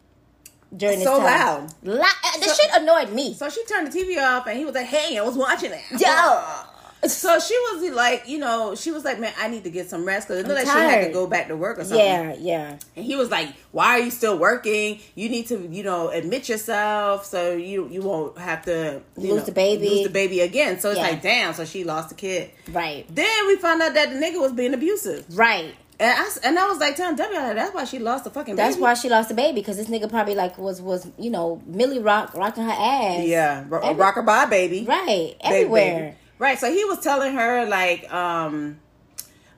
during 0.76 0.98
this 1.00 1.08
So 1.08 1.16
time. 1.16 1.24
loud. 1.24 1.74
La- 1.82 2.04
uh, 2.04 2.38
the 2.38 2.44
So- 2.48 2.54
shit 2.54 2.70
annoyed 2.74 3.10
me. 3.12 3.34
So 3.34 3.48
she 3.48 3.64
turned 3.64 3.90
the 3.90 3.98
TV 3.98 4.18
off, 4.18 4.46
and 4.46 4.56
he 4.58 4.64
was 4.64 4.74
like, 4.74 4.86
"Hey, 4.86 5.18
I 5.18 5.22
was 5.22 5.36
watching 5.36 5.72
it." 5.72 5.80
Yeah. 5.96 6.64
So 7.06 7.38
she 7.40 7.54
was 7.72 7.94
like, 7.94 8.28
you 8.28 8.36
know, 8.36 8.74
she 8.74 8.90
was 8.90 9.06
like, 9.06 9.18
"Man, 9.18 9.32
I 9.40 9.48
need 9.48 9.64
to 9.64 9.70
get 9.70 9.88
some 9.88 10.04
rest 10.04 10.28
because 10.28 10.40
it 10.40 10.44
I'm 10.44 10.54
looked 10.54 10.66
like 10.66 10.76
she 10.76 10.82
had 10.82 11.06
to 11.06 11.12
go 11.14 11.26
back 11.26 11.48
to 11.48 11.56
work 11.56 11.78
or 11.78 11.84
something." 11.84 11.98
Yeah, 11.98 12.34
yeah. 12.38 12.76
And 12.94 13.02
he 13.06 13.16
was 13.16 13.30
like, 13.30 13.48
"Why 13.72 13.86
are 13.86 14.00
you 14.00 14.10
still 14.10 14.36
working? 14.36 15.00
You 15.14 15.30
need 15.30 15.46
to, 15.46 15.66
you 15.72 15.82
know, 15.82 16.10
admit 16.10 16.46
yourself 16.50 17.24
so 17.24 17.52
you 17.56 17.88
you 17.90 18.02
won't 18.02 18.36
have 18.36 18.66
to 18.66 19.00
Lose 19.16 19.30
know, 19.30 19.40
the 19.46 19.52
baby. 19.52 19.88
lose 19.88 20.02
the 20.02 20.10
baby 20.10 20.40
again." 20.40 20.78
So 20.78 20.90
it's 20.90 20.98
Yeah. 20.98 21.04
like, 21.08 21.22
damn. 21.22 21.54
So 21.54 21.64
she 21.64 21.84
lost 21.84 22.10
the 22.10 22.16
kid. 22.16 22.50
Right. 22.70 23.06
Then 23.08 23.46
we 23.46 23.56
found 23.56 23.80
out 23.80 23.94
that 23.94 24.10
the 24.10 24.16
nigga 24.16 24.38
was 24.38 24.52
being 24.52 24.74
abusive, 24.74 25.24
Right. 25.30 25.74
And 26.00 26.10
I 26.18 26.28
and 26.48 26.58
I 26.58 26.66
was 26.66 26.78
like, 26.78 26.96
telling 26.96 27.14
W, 27.16 27.38
like, 27.38 27.54
that's 27.54 27.74
why 27.74 27.84
she 27.84 27.98
lost 27.98 28.24
the 28.24 28.30
fucking. 28.30 28.56
That's 28.56 28.76
baby. 28.76 28.82
why 28.82 28.94
she 28.94 29.08
lost 29.08 29.28
the 29.28 29.34
baby 29.34 29.60
because 29.60 29.76
this 29.76 29.88
nigga 29.88 30.08
probably 30.08 30.34
like 30.34 30.58
was 30.58 30.80
was 30.80 31.06
you 31.18 31.30
know 31.30 31.62
Millie 31.66 31.98
Rock 31.98 32.34
rocking 32.34 32.64
her 32.64 32.70
ass. 32.70 33.24
Yeah, 33.26 33.64
ro- 33.68 33.80
Every- 33.80 34.00
rocker 34.00 34.22
bye 34.22 34.46
baby. 34.46 34.84
Right. 34.88 35.36
Everywhere. 35.40 36.00
baby. 36.00 36.16
Right. 36.38 36.58
So 36.58 36.72
he 36.72 36.84
was 36.86 37.00
telling 37.00 37.34
her 37.34 37.66
like, 37.66 38.10
um, 38.12 38.80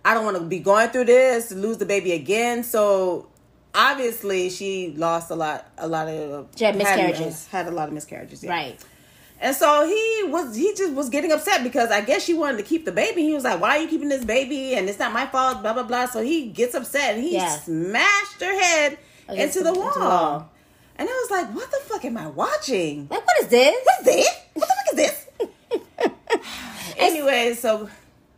I 0.05 0.15
don't 0.15 0.25
want 0.25 0.37
to 0.37 0.43
be 0.43 0.59
going 0.59 0.89
through 0.91 1.05
this, 1.05 1.53
lose 1.53 1.79
the 1.79 1.87
baby 1.87 2.12
again. 2.12 2.65
So 2.65 3.29
obviously 3.75 4.50
she 4.50 4.93
lost 4.97 5.31
a 5.31 5.37
lot, 5.37 5.71
a 5.79 5.87
lot 5.87 6.09
of 6.09 6.49
She 6.56 6.65
had 6.65 6.77
miscarriages. 6.77 7.47
Had, 7.49 7.69
a 7.69 7.71
lot 7.71 7.87
of 7.88 7.95
miscarriages. 7.95 8.43
Yeah. 8.43 8.50
Right. 8.50 8.85
And 9.43 9.56
so 9.56 9.85
he 9.87 10.23
was, 10.31 10.55
he 10.55 10.73
just 10.75 10.93
was 10.94 11.09
getting 11.09 11.33
upset 11.33 11.65
because 11.65 11.91
I 11.91 12.00
guess 12.00 12.23
she 12.25 12.33
wanted 12.33 12.59
to 12.59 12.62
keep 12.62 12.85
the 12.85 12.93
baby. 12.93 13.23
He 13.23 13.35
was 13.35 13.43
like, 13.43 13.61
"Why 13.61 13.77
are 13.77 13.81
you 13.83 13.89
keeping 13.89 14.09
this 14.09 14.25
baby? 14.25 14.75
And 14.77 14.89
it's 14.89 15.00
not 15.00 15.12
my 15.12 15.27
fault." 15.27 15.62
Blah 15.62 15.73
blah 15.73 15.83
blah. 15.83 16.06
So 16.06 16.23
he 16.23 16.47
gets 16.50 16.75
upset 16.76 17.14
and 17.16 17.23
he 17.25 17.35
Yeah. 17.35 17.49
smashed 17.59 18.40
her 18.40 18.55
head 18.62 18.99
into 19.28 19.59
the, 19.59 19.73
the- 19.73 19.78
wall. 19.78 19.88
into 19.88 19.99
the 19.99 20.05
wall. 20.05 20.49
And 20.97 21.09
I 21.09 21.12
was 21.12 21.31
like, 21.33 21.55
"What 21.57 21.69
the 21.73 21.78
fuck 21.88 22.05
am 22.05 22.16
I 22.19 22.28
watching? 22.28 23.09
Like 23.11 23.26
what 23.26 23.37
is 23.43 23.49
this? 23.49 23.75
What's 23.85 24.05
this? 24.05 24.28
What 24.55 24.69
the 24.69 24.75
fuck 24.76 24.93
is 24.93 24.97
this?" 24.97 26.43
anyway, 26.97 27.55
so 27.55 27.88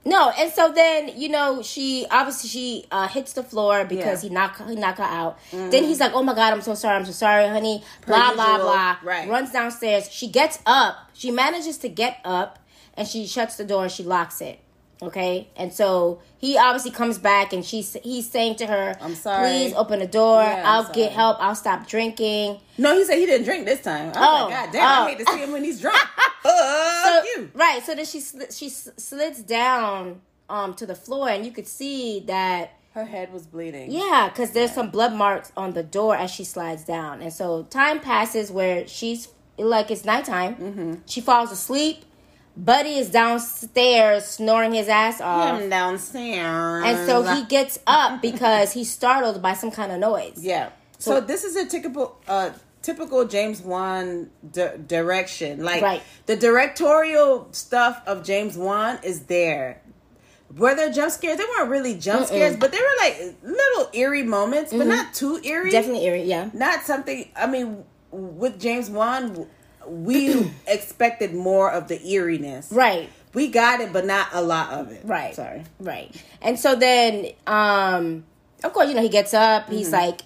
No, 0.06 0.30
and 0.30 0.52
so 0.52 0.70
then 0.70 1.12
you 1.16 1.28
know 1.30 1.62
she 1.62 2.06
obviously 2.10 2.48
she 2.50 2.84
uh, 2.90 3.08
hits 3.08 3.32
the 3.32 3.42
floor 3.42 3.84
because 3.84 4.22
Yeah. 4.22 4.28
he 4.28 4.34
knock 4.34 4.68
he 4.68 4.76
knock 4.76 4.98
her 4.98 5.02
out. 5.04 5.38
Then 5.50 5.84
he's 5.84 5.98
like, 6.00 6.12
"Oh 6.14 6.22
my 6.22 6.34
god, 6.34 6.52
I'm 6.52 6.60
so 6.60 6.74
sorry, 6.74 6.96
I'm 6.96 7.06
so 7.06 7.12
sorry, 7.12 7.46
honey." 7.48 7.82
Blah 8.06 8.34
blah 8.34 8.52
usual, 8.52 8.66
blah. 8.72 8.96
right. 9.02 9.28
Runs 9.28 9.50
downstairs. 9.50 10.10
She 10.10 10.28
gets 10.28 10.58
up. 10.66 11.10
She 11.14 11.30
manages 11.30 11.78
to 11.78 11.88
get 11.88 12.18
up, 12.24 12.58
and 12.94 13.08
she 13.08 13.26
shuts 13.26 13.56
the 13.56 13.64
door 13.64 13.84
and 13.84 13.92
she 13.92 14.02
locks 14.02 14.40
it. 14.40 14.60
Okay, 15.02 15.48
and 15.56 15.72
so 15.72 16.20
he 16.38 16.56
obviously 16.56 16.90
comes 16.92 17.18
back 17.18 17.52
and 17.52 17.64
she's 17.64 17.94
he's 18.02 18.30
saying 18.30 18.56
to 18.56 18.66
her, 18.66 18.96
I'm 19.00 19.14
sorry. 19.14 19.48
Please 19.50 19.74
open 19.74 19.98
the 19.98 20.06
door. 20.06 20.42
Yeah, 20.42 20.62
I'll 20.64 20.84
sorry." 20.84 20.94
get 20.94 21.12
help. 21.12 21.36
I'll 21.40 21.54
stop 21.56 21.86
drinking." 21.88 22.58
no, 22.78 22.96
he 22.96 23.04
said 23.04 23.18
he 23.18 23.26
didn't 23.26 23.44
drink 23.44 23.66
this 23.66 23.80
time. 23.82 24.12
Oh, 24.16 24.46
like, 24.50 24.54
God 24.66 24.72
damn, 24.72 24.82
oh. 24.82 25.04
I 25.06 25.08
hate 25.10 25.18
to 25.26 25.32
see 25.32 25.38
him 25.38 25.52
when 25.52 25.64
he's 25.64 25.80
drunk. 25.80 25.98
So, 26.44 27.22
you. 27.36 27.50
Right. 27.54 27.82
So 27.84 27.94
then 27.94 28.04
she 28.04 28.18
sli- 28.18 28.56
she 28.56 28.66
s- 28.66 28.90
slides 28.98 29.42
down 29.42 30.20
um 30.48 30.74
to 30.74 30.86
the 30.86 30.94
floor, 30.94 31.28
and 31.28 31.44
you 31.44 31.52
could 31.52 31.66
see 31.66 32.20
that 32.26 32.72
Her 32.92 33.04
head 33.06 33.32
was 33.32 33.46
bleeding. 33.46 33.90
yeah, 33.90 34.28
because 34.30 34.50
there's 34.52 34.72
some 34.72 34.90
blood 34.90 35.14
marks 35.14 35.52
on 35.56 35.72
the 35.72 35.82
door 35.82 36.14
as 36.16 36.30
she 36.30 36.44
slides 36.44 36.84
down, 36.84 37.20
and 37.22 37.32
so 37.32 37.64
time 37.64 37.98
passes 38.00 38.50
where 38.50 38.86
she's 38.86 39.28
like 39.58 39.90
it's 39.90 40.04
nighttime. 40.04 40.54
Mm-hmm. 40.56 40.94
She 41.06 41.20
falls 41.20 41.50
asleep. 41.50 42.04
Buddy 42.56 42.96
is 42.98 43.10
downstairs 43.10 44.24
snoring 44.26 44.72
his 44.72 44.88
ass 44.88 45.20
off, 45.20 45.60
Him 45.60 45.68
downstairs. 45.70 46.84
and 46.86 47.06
so 47.06 47.22
he 47.34 47.44
gets 47.46 47.78
up 47.86 48.22
because 48.22 48.72
he's 48.72 48.90
startled 48.92 49.42
by 49.42 49.54
some 49.54 49.70
kind 49.72 49.90
of 49.90 49.98
noise. 49.98 50.38
Yeah. 50.40 50.70
So, 50.98 51.20
this 51.20 51.42
is 51.44 51.56
a 51.56 51.66
typical, 51.66 52.16
uh, 52.28 52.50
typical 52.80 53.24
James 53.26 53.60
Wan 53.60 54.30
di- 54.52 54.72
direction. 54.86 55.62
Like 55.64 55.82
Right. 55.82 56.02
the 56.26 56.36
directorial 56.36 57.48
stuff 57.50 58.00
of 58.06 58.22
James 58.24 58.56
Wan 58.56 58.98
is 59.02 59.22
there. 59.22 59.82
Were 60.56 60.74
there 60.76 60.90
jump 60.92 61.10
scares? 61.10 61.36
They 61.38 61.44
weren't 61.44 61.68
really 61.70 61.96
jump 61.96 62.26
scares, 62.26 62.56
but 62.56 62.70
they 62.70 62.78
were 62.78 62.96
like 63.00 63.34
little 63.42 63.90
eerie 63.92 64.22
moments, 64.22 64.72
but 64.72 64.86
not 64.86 65.12
too 65.12 65.40
eerie. 65.42 65.70
Definitely 65.70 66.04
eerie. 66.06 66.22
Yeah. 66.22 66.50
not 66.52 66.82
something. 66.84 67.28
I 67.34 67.48
mean, 67.48 67.84
with 68.12 68.60
James 68.60 68.88
Wan, 68.88 69.46
we 69.88 70.50
expected 70.66 71.34
more 71.34 71.70
of 71.70 71.88
the 71.88 72.00
eeriness. 72.06 72.70
Right. 72.72 73.10
We 73.32 73.48
got 73.48 73.80
it, 73.80 73.92
but 73.92 74.04
not 74.06 74.28
a 74.32 74.42
lot 74.42 74.70
of 74.72 74.92
it. 74.92 75.02
Right. 75.04 75.34
Sorry. 75.34 75.64
Right. 75.80 76.14
And 76.40 76.58
so 76.58 76.76
then, 76.76 77.28
um, 77.46 78.24
of 78.62 78.72
course, 78.72 78.88
you 78.88 78.94
know, 78.94 79.02
he 79.02 79.08
gets 79.08 79.34
up. 79.34 79.68
He's 79.68 79.90
like, 79.90 80.20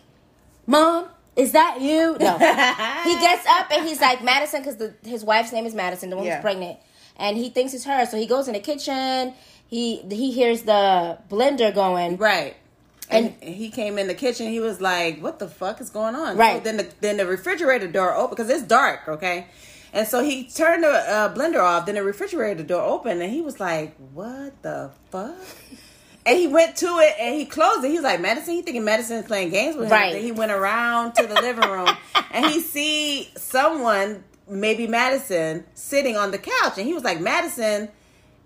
Mom, 0.67 1.07
is 1.35 1.53
that 1.53 1.81
you? 1.81 2.17
No. 2.21 2.33
he 2.39 3.15
gets 3.21 3.47
up 3.47 3.71
and 3.73 3.87
he's 3.87 4.01
like, 4.01 4.23
Madison, 4.23 4.63
because 4.63 4.93
his 5.05 5.25
wife's 5.25 5.53
name 5.53 5.65
is 5.65 5.75
Madison, 5.75 6.11
the 6.11 6.17
one 6.17 6.27
Yeah. 6.27 6.37
who's 6.37 6.43
pregnant. 6.43 6.79
And 7.17 7.37
he 7.37 7.49
thinks 7.49 7.73
it's 7.75 7.85
her. 7.85 8.05
So 8.07 8.17
he 8.19 8.27
goes 8.27 8.47
in 8.47 8.55
the 8.55 8.61
kitchen. 8.61 9.35
He 9.67 9.97
he 10.11 10.31
hears 10.33 10.63
the 10.63 11.19
blender 11.31 11.75
going. 11.75 12.17
Right. 12.17 12.57
And, 13.11 13.35
And- 13.41 13.55
he 13.55 13.71
came 13.71 13.99
in 13.99 14.07
the 14.07 14.15
kitchen. 14.15 14.49
He 14.49 14.61
was 14.61 14.81
like, 14.81 15.21
"What 15.21 15.39
the 15.39 15.49
fuck 15.49 15.81
is 15.81 15.91
going 15.91 16.15
on?" 16.15 16.37
Right. 16.37 16.59
So 16.59 16.65
then 16.65 16.77
the 16.77 16.89
then 17.01 17.17
the 17.17 17.27
refrigerator 17.27 17.89
door 17.89 18.15
open 18.15 18.31
because 18.31 18.51
it's 18.51 18.63
dark. 18.63 19.09
Okay. 19.09 19.47
And 19.93 20.07
so 20.07 20.23
he 20.23 20.45
turned 20.45 20.85
the 20.85 20.91
uh, 20.91 21.35
blender 21.35 21.63
off. 21.63 21.87
Then 21.87 21.95
the 21.95 22.03
refrigerator 22.03 22.63
door 22.63 22.83
opened, 22.83 23.23
and 23.23 23.33
he 23.33 23.41
was 23.41 23.59
like, 23.59 23.97
"What 24.13 24.63
the 24.63 24.91
fuck?" 25.11 25.35
And 26.27 26.37
he 26.39 26.47
went 26.47 26.77
to 26.77 26.87
it 26.99 27.15
and 27.19 27.35
he 27.35 27.47
closed 27.47 27.83
it. 27.85 27.89
He 27.89 27.95
was 27.95 28.05
like, 28.05 28.21
"Madison." 28.21 28.55
He 28.55 28.63
thinking 28.63 28.85
Madison 28.85 29.17
is 29.19 29.25
playing 29.27 29.49
games 29.51 29.77
with 29.77 29.87
him. 29.87 29.93
Right. 29.93 30.13
Then 30.13 30.23
he 30.23 30.33
went 30.33 30.53
around 30.53 31.15
to 31.15 31.27
the 31.27 31.35
living 31.35 31.69
room 31.71 31.89
and 32.33 32.45
he 32.45 32.61
see 32.61 33.31
someone, 33.37 34.23
maybe 34.47 34.87
Madison, 34.87 35.65
sitting 35.73 36.19
on 36.19 36.31
the 36.31 36.39
couch, 36.39 36.77
and 36.77 36.87
he 36.87 36.93
was 36.93 37.05
like, 37.05 37.21
"Madison." 37.21 37.89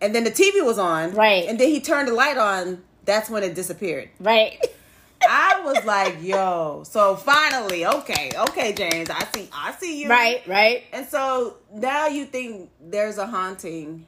And 0.00 0.14
then 0.14 0.24
the 0.24 0.30
TV 0.30 0.64
was 0.64 0.78
on. 0.78 1.12
Right. 1.14 1.46
And 1.48 1.58
then 1.58 1.68
he 1.68 1.80
turned 1.80 2.08
the 2.08 2.14
light 2.14 2.36
on. 2.36 2.82
That's 3.04 3.28
when 3.28 3.42
it 3.42 3.54
disappeared. 3.54 4.10
Right. 4.20 4.58
I 5.28 5.60
was 5.64 5.84
like, 5.84 6.22
yo. 6.22 6.82
So 6.84 7.16
finally, 7.16 7.86
okay, 7.86 8.30
okay, 8.48 8.72
James, 8.72 9.08
I 9.10 9.24
see, 9.34 9.48
I 9.52 9.72
see 9.72 10.02
you. 10.02 10.08
right. 10.08 10.46
Right. 10.46 10.84
And 10.92 11.06
so 11.06 11.56
now 11.72 12.08
you 12.08 12.24
think 12.26 12.70
there's 12.80 13.18
a 13.18 13.26
haunting 13.26 14.06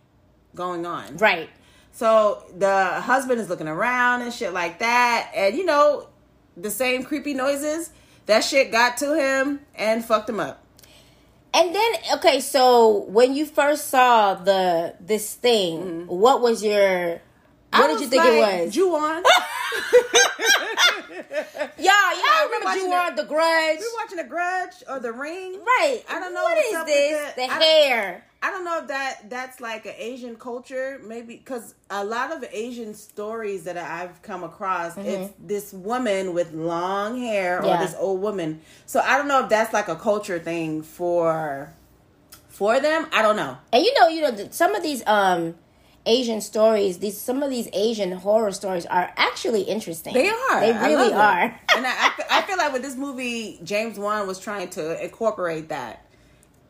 going 0.55 0.87
on. 0.87 1.17
Right. 1.17 1.51
So 1.93 2.43
the 2.57 3.01
husband 3.01 3.41
is 3.41 3.49
looking 3.49 3.69
around 3.69 4.23
and 4.23 4.33
shit 4.33 4.53
like 4.53 4.81
that, 4.81 5.31
and 5.35 5.57
you 5.57 5.65
know, 5.65 6.09
the 6.57 6.71
same 6.71 7.05
creepy 7.05 7.35
noises. 7.35 7.91
That 8.27 8.43
shit 8.43 8.73
got 8.73 8.97
to 8.99 9.15
him 9.15 9.61
and 9.75 10.05
fucked 10.05 10.29
him 10.29 10.41
up. 10.41 10.65
And 11.53 11.73
then 11.73 11.93
okay, 12.15 12.41
so 12.41 13.05
when 13.05 13.35
you 13.35 13.47
first 13.47 13.89
saw 13.89 14.35
the 14.35 14.97
this 14.99 15.35
thing, 15.35 15.79
mm-hmm. 15.79 16.07
what 16.07 16.41
was 16.41 16.65
your 16.65 17.21
what 17.81 17.91
I 17.91 17.93
did 17.95 18.01
you 18.03 18.07
think 18.09 18.23
like, 18.25 18.33
it 18.33 18.65
was? 18.67 18.75
Ju-on. 18.75 19.23
Y'all, 21.79 21.93
y'all 22.13 22.49
we 22.49 22.57
remember 22.57 22.77
you 22.81 22.93
on 22.93 23.15
The 23.17 23.25
Grudge? 23.25 23.79
we 23.79 23.87
watching 24.03 24.17
The 24.19 24.25
Grudge 24.25 24.83
or 24.89 25.01
The 25.01 25.13
Ring. 25.13 25.61
Right. 25.65 26.03
I 26.09 26.19
don't 26.21 26.35
know 26.35 26.43
What 26.43 26.59
is 26.59 26.85
this? 26.87 27.35
The 27.35 27.43
I 27.43 27.63
hair. 27.63 28.25
I 28.43 28.51
don't 28.51 28.65
know 28.65 28.81
if 28.81 28.89
that 28.89 29.31
that's 29.31 29.61
like 29.61 29.87
an 29.87 29.95
Asian 29.97 30.37
culture, 30.37 31.01
maybe 31.07 31.37
because 31.37 31.75
a 31.91 32.05
lot 32.05 32.31
of 32.33 32.45
Asian 32.53 32.95
stories 32.95 33.65
that 33.65 33.77
I've 33.79 34.21
come 34.23 34.45
across, 34.45 34.97
it's 34.99 35.33
this 35.39 35.73
woman 35.73 36.35
with 36.35 36.53
long 36.53 37.19
hair 37.19 37.59
or 37.59 37.63
Mm-hmm. 37.63 37.69
Yeah. 37.69 37.85
this 37.87 37.95
old 37.99 38.21
woman. 38.21 38.61
So 38.87 39.01
I 39.01 39.17
don't 39.17 39.29
know 39.29 39.43
if 39.45 39.49
that's 39.49 39.73
like 39.73 39.89
a 39.89 39.97
culture 39.97 40.39
thing 40.39 40.83
for 40.83 41.73
for 42.49 42.81
them. 42.81 43.07
I 43.13 43.23
don't 43.23 43.37
know. 43.37 43.57
And 43.73 43.85
you 43.85 43.95
know, 44.01 44.09
you 44.09 44.21
know, 44.23 44.49
some 44.51 44.75
of 44.75 44.83
these 44.83 45.03
um 45.07 45.55
Asian 46.07 46.41
stories, 46.41 46.99
these 46.99 47.19
some 47.21 47.43
of 47.43 47.51
these 47.51 47.69
Asian 47.73 48.13
horror 48.13 48.53
stories 48.53 48.87
are 48.87 49.13
actually 49.17 49.63
interesting. 49.63 50.15
They 50.15 50.29
are. 50.29 50.61
They 50.61 50.73
really 50.73 51.13
are. 51.13 51.43
and 51.77 51.87
I, 51.87 52.13
I 52.31 52.43
feel 52.43 52.59
like 52.59 52.73
with 52.73 52.83
this 52.83 52.97
movie, 52.97 53.59
James 53.65 53.99
Wan 53.99 54.27
was 54.27 54.39
trying 54.39 54.69
to 54.71 55.03
incorporate 55.03 55.69
that 55.71 56.05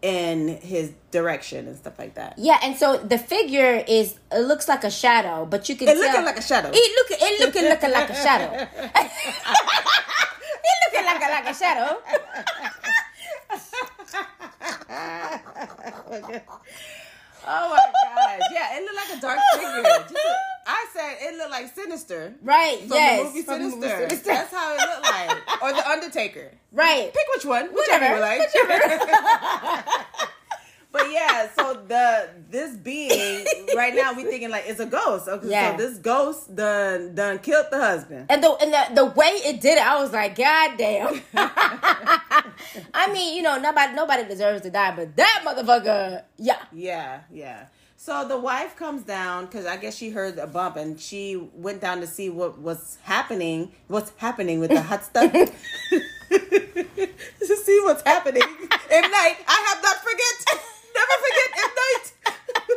in 0.03 0.49
his 0.59 0.93
direction 1.11 1.67
and 1.67 1.77
stuff 1.77 1.99
like 1.99 2.15
that. 2.15 2.35
Yeah, 2.37 2.59
and 2.63 2.77
so 2.77 2.99
the 2.99 3.19
figure 3.19 3.83
is 3.89 4.19
it 4.31 4.41
looks 4.41 4.69
like 4.69 4.85
a 4.85 4.91
shadow, 4.91 5.47
but 5.47 5.69
you 5.69 5.77
can 5.77 5.89
It 5.89 5.95
tell 5.95 6.03
looking 6.03 6.25
like 6.25 6.37
a 6.39 6.43
shadow. 6.43 6.71
It 6.73 6.75
look 6.75 7.11
it 7.21 7.41
looking 7.41 7.65
looking 7.69 7.91
like 7.91 8.11
a 8.11 8.15
shadow. 8.15 8.53
it 8.85 9.01
looking 10.85 11.07
like 11.07 11.23
a, 11.23 11.29
like 11.31 11.49
a 11.49 11.55
shadow. 11.55 11.99
Oh 17.47 17.69
my 17.71 17.77
god! 17.77 18.41
Yeah, 18.53 18.77
it 18.79 18.83
looked 18.85 18.97
like 19.11 19.19
a 19.19 19.21
dark 19.21 19.39
figure. 19.55 19.83
A- 19.91 20.05
I 20.67 20.87
said 20.95 21.17
it 21.21 21.37
looked 21.37 21.51
like 21.51 21.75
Sinister. 21.75 22.35
Right. 22.43 22.79
From 22.81 22.89
yes. 22.97 23.19
the 23.19 23.25
movie 23.29 23.43
from 23.43 23.63
the 23.63 23.71
Sinister. 23.71 23.97
movie 23.99 24.09
Sinister. 24.09 24.31
That's 24.31 24.53
how 24.53 24.73
it 24.75 24.81
looked 24.81 25.05
like. 25.11 25.63
Or 25.63 25.73
The 25.73 25.89
Undertaker. 25.91 26.51
right. 26.73 27.13
Pick 27.13 27.27
which 27.35 27.45
one. 27.45 27.67
Whichever, 27.75 28.15
Whichever, 28.15 28.15
you 28.15 28.21
like. 28.21 29.85
but 30.95 31.11
yeah, 31.11 31.49
so 31.57 31.75
the 31.89 32.29
this 32.51 32.77
being 32.77 33.45
right 33.77 33.93
now 33.97 34.13
we 34.13 34.23
thinking 34.23 34.49
like 34.49 34.63
it's 34.69 34.79
a 34.79 34.87
ghost. 34.87 35.27
Okay, 35.27 35.49
Yeah. 35.51 35.77
so 35.77 35.83
this 35.83 35.99
ghost 35.99 36.55
done 36.55 37.17
done 37.17 37.41
killed 37.41 37.67
the 37.73 37.79
husband. 37.79 38.27
And 38.31 38.45
the 38.45 38.53
and 38.63 38.73
the, 38.73 38.95
the 38.95 39.05
way 39.07 39.27
it 39.27 39.61
did 39.61 39.77
it, 39.77 39.85
I 39.85 40.01
was 40.01 40.13
like, 40.13 40.37
God 40.37 40.79
damn. 40.79 41.21
I 42.95 43.13
mean, 43.13 43.35
you 43.37 43.43
know, 43.43 43.59
nobody 43.59 43.93
nobody 43.95 44.25
deserves 44.25 44.63
to 44.63 44.71
die, 44.71 44.95
but 44.95 45.17
that 45.17 45.43
motherfucker, 45.45 46.23
yeah. 46.39 46.63
Yeah, 46.73 47.23
yeah. 47.33 47.65
So 47.97 48.29
the 48.29 48.39
wife 48.39 48.77
comes 48.77 49.03
down 49.03 49.47
because 49.47 49.67
I 49.67 49.77
guess 49.77 49.97
she 49.97 50.11
heard 50.11 50.39
a 50.39 50.47
bump 50.47 50.77
and 50.77 51.01
she 51.01 51.37
went 51.55 51.81
down 51.81 52.03
to 52.03 52.07
see 52.07 52.31
what 52.31 52.59
was 52.61 52.99
happening. 53.03 53.73
What's 53.89 54.13
happening 54.19 54.61
with 54.61 54.71
the 54.71 54.83
hot 54.83 55.03
stuff? 55.03 55.33
to 56.31 57.57
see 57.57 57.81
what's 57.83 58.03
happening 58.07 58.43
at 58.43 59.01
night. 59.01 59.37
I 59.49 59.75
have 59.75 59.83
not 59.83 59.97
forget. 59.97 60.65
Never 61.05 61.23
forget 61.23 61.51
at 61.65 61.71
night. 61.85 62.13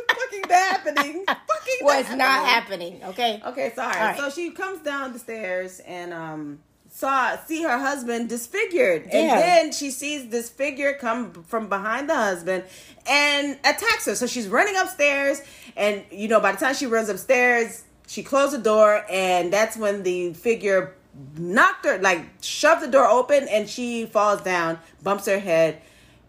Fucking 0.18 0.42
the 0.48 0.54
happening. 0.54 1.24
Fucking 1.26 1.78
Was 1.82 2.08
the 2.08 2.16
not 2.16 2.46
happening, 2.46 3.02
okay? 3.04 3.42
Okay, 3.46 3.72
sorry. 3.74 3.98
Right. 3.98 4.16
So 4.18 4.30
she 4.30 4.50
comes 4.50 4.80
down 4.80 5.12
the 5.12 5.18
stairs 5.18 5.80
and 5.80 6.12
um 6.12 6.58
saw 6.90 7.36
see 7.46 7.62
her 7.62 7.78
husband 7.78 8.28
disfigured. 8.28 9.02
And 9.04 9.28
then 9.30 9.72
she 9.72 9.90
sees 9.90 10.28
this 10.28 10.48
figure 10.48 10.94
come 10.94 11.32
from 11.44 11.68
behind 11.68 12.08
the 12.10 12.14
husband 12.14 12.64
and 13.08 13.58
attacks 13.60 14.06
her. 14.06 14.14
So 14.14 14.26
she's 14.26 14.48
running 14.48 14.76
upstairs 14.76 15.40
and 15.76 16.04
you 16.10 16.28
know 16.28 16.40
by 16.40 16.52
the 16.52 16.58
time 16.58 16.74
she 16.74 16.86
runs 16.86 17.08
upstairs, 17.08 17.84
she 18.06 18.22
closed 18.22 18.52
the 18.54 18.58
door 18.58 19.04
and 19.10 19.52
that's 19.52 19.76
when 19.76 20.02
the 20.02 20.32
figure 20.34 20.94
knocked 21.36 21.84
her 21.84 21.98
like 21.98 22.24
shoved 22.42 22.82
the 22.82 22.88
door 22.88 23.06
open 23.06 23.46
and 23.48 23.68
she 23.68 24.06
falls 24.06 24.40
down, 24.42 24.78
bumps 25.02 25.26
her 25.26 25.38
head. 25.38 25.80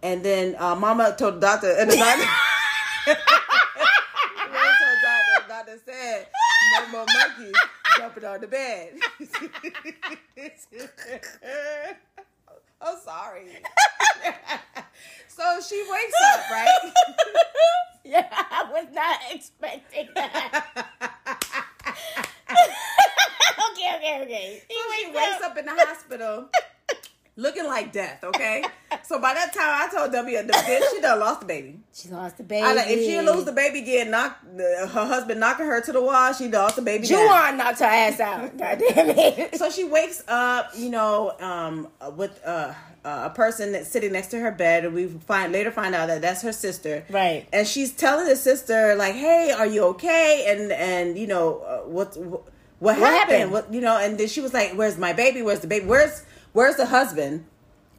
And 0.01 0.23
then 0.23 0.55
uh, 0.57 0.75
mama 0.75 1.15
told 1.17 1.35
the 1.35 1.39
doctor 1.41 1.71
and 1.77 1.91
the 1.91 1.95
doctor 1.97 2.23
Mama 3.07 4.71
told 4.79 4.95
the 4.95 5.01
doctor, 5.03 5.35
the 5.41 5.53
doctor 5.53 5.77
said, 5.85 6.27
no 6.79 6.87
more 6.91 7.05
monkeys 7.17 7.55
jumping 7.97 8.25
on 8.25 8.41
the 8.41 8.47
bed. 8.47 8.93
I'm 12.81 12.97
sorry. 13.03 13.47
so 15.27 15.59
she 15.67 15.83
wakes 15.91 16.13
up, 16.33 16.49
right? 16.51 16.93
Yeah, 18.05 18.27
I 18.31 18.63
was 18.71 18.87
not 18.93 19.19
expecting 19.31 20.07
that. 20.15 20.65
okay, 23.71 23.95
okay, 23.97 24.21
okay. 24.23 24.63
He 24.67 24.73
So 24.75 24.79
she 24.97 25.07
wakes 25.07 25.17
wakes 25.17 25.43
up 25.43 25.57
in 25.57 25.65
the 25.65 25.71
hospital 25.75 26.49
looking 27.35 27.65
like 27.65 27.91
death, 27.91 28.23
okay? 28.23 28.63
So 29.03 29.19
by 29.19 29.35
that 29.35 29.53
time, 29.53 29.63
I 29.65 29.87
told 29.95 30.11
W, 30.11 30.37
the 30.43 30.53
bitch, 30.53 30.81
she 30.95 31.01
done 31.01 31.19
lost 31.19 31.41
the 31.41 31.45
baby. 31.45 31.79
She 31.93 32.09
lost 32.09 32.37
the 32.37 32.43
baby. 32.43 32.63
I 32.65 32.73
like, 32.73 32.87
if 32.89 32.99
she 33.01 33.19
lose 33.21 33.45
the 33.45 33.51
baby 33.51 33.79
again, 33.79 34.09
knock 34.11 34.37
her 34.57 34.87
husband 34.87 35.39
knocking 35.39 35.65
her 35.67 35.79
to 35.81 35.91
the 35.91 36.01
wall, 36.01 36.33
she 36.33 36.47
lost 36.47 36.75
the 36.75 36.81
baby. 36.81 37.07
Juwan 37.07 37.57
knocked 37.57 37.79
her 37.79 37.85
ass 37.85 38.19
out. 38.19 38.55
God 38.57 38.79
damn 38.79 39.09
it. 39.11 39.55
so 39.55 39.69
she 39.69 39.83
wakes 39.83 40.23
up, 40.27 40.71
you 40.75 40.89
know, 40.89 41.33
um, 41.39 41.87
with 42.15 42.39
uh, 42.45 42.73
uh, 43.05 43.29
a 43.31 43.35
person 43.35 43.71
that's 43.71 43.89
sitting 43.89 44.11
next 44.11 44.27
to 44.27 44.39
her 44.39 44.51
bed, 44.51 44.85
and 44.85 44.93
we 44.93 45.07
find 45.07 45.53
later 45.53 45.71
find 45.71 45.95
out 45.95 46.07
that 46.07 46.21
that's 46.21 46.41
her 46.41 46.51
sister, 46.51 47.05
Right. 47.09 47.47
And 47.53 47.67
she's 47.67 47.91
telling 47.91 48.27
the 48.27 48.35
sister 48.35 48.95
like, 48.95 49.15
"Hey, 49.15 49.51
are 49.51 49.65
you 49.67 49.83
okay?" 49.85 50.45
And 50.49 50.71
and 50.71 51.17
you 51.17 51.27
know 51.27 51.59
uh, 51.59 51.77
what 51.87 52.17
what, 52.17 52.43
what 52.79 52.97
happened? 52.97 53.31
happened? 53.37 53.51
What 53.51 53.73
you 53.73 53.81
know? 53.81 53.97
And 53.97 54.17
then 54.19 54.27
she 54.27 54.41
was 54.41 54.53
like, 54.53 54.73
"Where's 54.73 54.97
my 54.97 55.13
baby? 55.13 55.41
Where's 55.41 55.61
the 55.61 55.67
baby? 55.67 55.85
Where's 55.85 56.23
where's 56.53 56.75
the 56.75 56.85
husband?" 56.87 57.45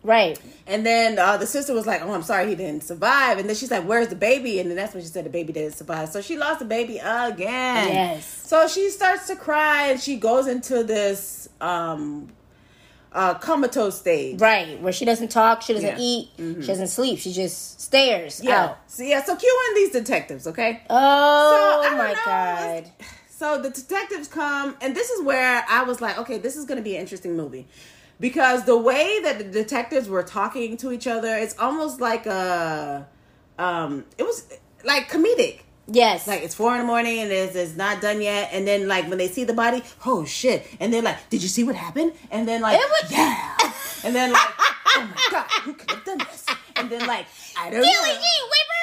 Right. 0.02 0.40
And 0.66 0.86
then 0.86 1.18
uh, 1.18 1.36
the 1.36 1.46
sister 1.46 1.74
was 1.74 1.86
like, 1.86 2.00
"Oh, 2.02 2.12
I'm 2.12 2.22
sorry, 2.22 2.48
he 2.48 2.54
didn't 2.54 2.84
survive." 2.84 3.38
And 3.38 3.48
then 3.48 3.54
she's 3.56 3.70
like, 3.70 3.84
"Where's 3.84 4.08
the 4.08 4.16
baby?" 4.16 4.58
And 4.60 4.70
then 4.70 4.76
that's 4.76 4.94
when 4.94 5.02
she 5.02 5.08
said 5.08 5.24
the 5.26 5.30
baby 5.30 5.52
didn't 5.52 5.74
survive. 5.74 6.08
So 6.08 6.22
she 6.22 6.38
lost 6.38 6.60
the 6.60 6.64
baby 6.64 6.98
again. 6.98 7.92
Yes. 7.92 8.24
So 8.46 8.66
she 8.66 8.88
starts 8.90 9.26
to 9.26 9.36
cry, 9.36 9.88
and 9.88 10.00
she 10.00 10.16
goes 10.16 10.46
into 10.46 10.82
this 10.84 11.50
um, 11.60 12.28
uh, 13.12 13.34
comatose 13.34 13.98
stage. 13.98 14.40
Right. 14.40 14.80
Where 14.80 14.92
she 14.92 15.04
doesn't 15.04 15.28
talk, 15.30 15.60
she 15.62 15.74
doesn't 15.74 15.98
Yeah. 15.98 16.24
Mm-hmm. 16.38 16.60
eat, 16.60 16.62
she 16.62 16.66
doesn't 16.68 16.88
sleep, 16.88 17.18
she 17.18 17.32
just 17.32 17.80
stares 17.80 18.40
Yeah. 18.42 18.64
out. 18.64 18.78
So 18.86 19.02
yeah. 19.02 19.22
So 19.22 19.36
cue 19.36 19.58
in 19.70 19.74
these 19.74 19.90
detectives, 19.92 20.46
okay? 20.46 20.80
Oh 20.88 21.82
So, 21.90 21.96
my 21.96 22.08
know, 22.12 22.14
god. 22.24 22.90
So 23.28 23.58
the 23.60 23.70
detectives 23.70 24.28
come, 24.28 24.76
and 24.82 24.94
this 24.94 25.08
is 25.08 25.22
where 25.24 25.64
I 25.66 25.82
was 25.84 26.02
like, 26.02 26.18
okay, 26.18 26.36
this 26.36 26.56
is 26.56 26.66
going 26.66 26.76
to 26.76 26.82
be 26.84 26.94
an 26.96 27.00
interesting 27.00 27.36
movie 27.38 27.66
because 28.20 28.64
the 28.64 28.76
way 28.76 29.20
that 29.22 29.38
the 29.38 29.44
detectives 29.44 30.08
were 30.08 30.22
talking 30.22 30.76
to 30.76 30.92
each 30.92 31.06
other, 31.06 31.34
it's 31.34 31.58
almost 31.58 32.00
like 32.00 32.26
a, 32.26 33.08
um, 33.58 34.04
it 34.18 34.22
was 34.22 34.46
like 34.84 35.08
comedic. 35.10 35.60
Yes. 35.92 36.28
Like 36.28 36.42
it's 36.42 36.54
four 36.54 36.72
in 36.74 36.80
the 36.82 36.86
morning 36.86 37.18
and 37.18 37.32
it's, 37.32 37.56
it's 37.56 37.74
not 37.76 38.00
done 38.00 38.22
yet, 38.22 38.50
and 38.52 38.66
then 38.68 38.86
like 38.86 39.08
when 39.08 39.18
they 39.18 39.26
see 39.26 39.42
the 39.42 39.52
body, 39.54 39.82
oh 40.06 40.24
shit! 40.24 40.64
And 40.78 40.92
then 40.92 41.02
like, 41.02 41.16
did 41.30 41.42
you 41.42 41.48
see 41.48 41.64
what 41.64 41.74
happened? 41.74 42.12
And 42.30 42.46
then 42.46 42.60
like, 42.60 42.78
It 42.78 42.88
was- 42.88 43.10
yeah. 43.10 43.56
And 44.04 44.14
then 44.14 44.30
like, 44.32 44.48
oh 44.96 45.10
my 45.14 45.28
god, 45.32 45.46
who 45.64 45.72
could 45.74 45.90
have 45.90 46.04
done 46.04 46.18
this? 46.18 46.46
And 46.76 46.88
then 46.90 47.06
like, 47.08 47.26
I 47.58 47.70
don't 47.70 47.80
Billy 47.80 47.90
know. 47.90 47.96
Whippers. 48.06 48.79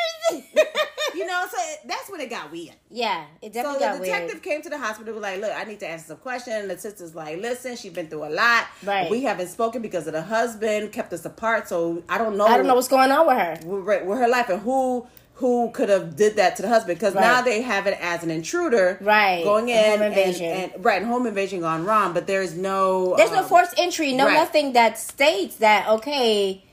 You 1.16 1.26
know, 1.26 1.46
so 1.50 1.58
it, 1.58 1.80
that's 1.88 2.12
when 2.12 2.20
it 2.22 2.30
got 2.30 2.52
weird. 2.52 2.76
yeah, 2.92 3.26
it 3.42 3.52
definitely 3.54 3.80
got 3.80 3.94
weird. 3.94 3.94
So 3.94 4.00
the 4.00 4.06
detective 4.06 4.34
weird. 4.36 4.44
came 4.44 4.62
to 4.62 4.70
the 4.70 4.78
hospital, 4.78 5.14
was 5.16 5.24
like, 5.24 5.42
"Look, 5.42 5.52
I 5.56 5.64
need 5.64 5.80
to 5.80 5.90
ask 5.90 6.06
some 6.06 6.18
questions." 6.18 6.56
And 6.58 6.70
the 6.70 6.78
sister's 6.78 7.16
like, 7.16 7.38
"Listen, 7.42 7.76
she's 7.76 7.94
been 7.94 8.08
through 8.08 8.26
a 8.26 8.30
lot. 8.30 8.66
Right. 8.84 9.10
We 9.10 9.24
haven't 9.24 9.48
spoken 9.48 9.82
because 9.82 10.06
of 10.06 10.14
the 10.14 10.22
husband 10.22 10.92
kept 10.92 11.14
us 11.14 11.26
apart. 11.26 11.68
So 11.70 12.04
I 12.08 12.18
don't 12.20 12.38
know. 12.38 12.46
I 12.46 12.58
don't 12.58 12.68
know 12.68 12.76
what's 12.76 12.88
going 12.88 13.10
on 13.12 13.26
with 13.26 13.38
her. 13.38 13.58
with, 13.66 14.06
with 14.06 14.18
her 14.20 14.28
life 14.28 14.50
and 14.50 14.62
who 14.62 15.08
who 15.36 15.72
could 15.72 15.90
have 15.90 16.16
did 16.16 16.36
that 16.36 16.56
to 16.58 16.62
the 16.64 16.68
husband 16.68 17.00
because 17.00 17.16
now 17.16 17.42
they 17.42 17.62
have 17.62 17.88
it 17.88 17.98
as 18.02 18.24
an 18.24 18.30
intruder, 18.30 18.98
Right. 19.02 19.44
Going 19.44 19.70
in 19.70 19.78
home 19.78 20.02
and- 20.02 20.14
invasion. 20.14 20.46
and, 20.46 20.86
right, 20.86 21.00
and 21.02 21.06
home 21.10 21.26
invasion 21.28 21.62
gone 21.62 21.86
wrong. 21.86 22.14
But 22.14 22.28
there's 22.28 22.56
no 22.56 23.16
There's 23.16 23.32
no 23.32 23.40
um, 23.40 23.46
forced 23.46 23.74
entry, 23.80 24.14
no 24.14 24.26
right. 24.26 24.34
nothing 24.34 24.74
that 24.74 24.98
states 25.00 25.56
that 25.58 25.88
okay, 25.88 26.64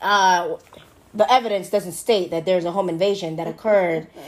uh 0.00 0.56
the 1.14 1.30
evidence 1.32 1.70
doesn't 1.70 1.92
state 1.92 2.30
that 2.30 2.44
there's 2.44 2.64
a 2.64 2.72
home 2.72 2.88
invasion 2.88 3.36
that 3.36 3.46
occurred. 3.48 4.06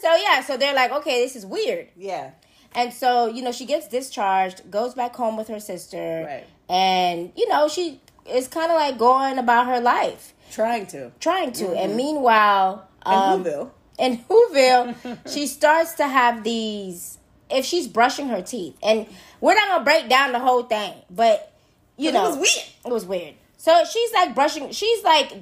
so 0.00 0.14
yeah, 0.16 0.40
so 0.42 0.56
they're 0.56 0.74
like, 0.74 0.90
okay, 0.92 1.22
this 1.24 1.36
is 1.36 1.46
weird. 1.46 1.88
Yeah, 1.96 2.30
And 2.74 2.92
so, 2.92 3.26
you 3.26 3.42
know, 3.42 3.52
she 3.52 3.64
gets 3.66 3.88
discharged, 3.88 4.70
goes 4.70 4.94
back 4.94 5.14
home 5.16 5.36
with 5.36 5.48
her 5.48 5.60
sister, 5.60 6.24
Right. 6.26 6.44
and 6.68 7.32
you 7.36 7.48
know, 7.48 7.68
she 7.68 8.00
is 8.26 8.48
kind 8.48 8.70
of 8.70 8.76
like 8.76 8.98
going 8.98 9.38
about 9.38 9.66
her 9.66 9.80
life, 9.80 10.32
trying 10.50 10.86
to 10.88 11.10
trying 11.20 11.52
to. 11.52 11.68
And 11.74 11.96
meanwhile, 11.96 12.88
in 13.06 13.12
um, 13.12 13.44
Whoville. 13.44 13.70
in 13.98 14.18
Whoville, 14.28 15.18
she 15.32 15.46
starts 15.46 15.94
to 15.94 16.06
have 16.08 16.44
these. 16.44 17.18
If 17.50 17.66
she's 17.66 17.86
brushing 17.86 18.28
her 18.28 18.40
teeth, 18.42 18.74
and 18.82 19.06
we're 19.40 19.54
not 19.54 19.68
gonna 19.68 19.84
break 19.84 20.08
down 20.08 20.32
the 20.32 20.38
whole 20.40 20.62
thing, 20.62 20.94
but 21.10 21.52
you 21.98 22.10
But 22.10 22.18
it 22.18 22.22
know, 22.22 22.28
was 22.30 22.36
weird. 22.38 22.66
It 22.86 22.90
was 22.92 23.04
weird. 23.04 23.34
So 23.64 23.82
she's 23.90 24.12
like 24.12 24.34
brushing. 24.34 24.70
She's 24.72 25.02
like, 25.02 25.32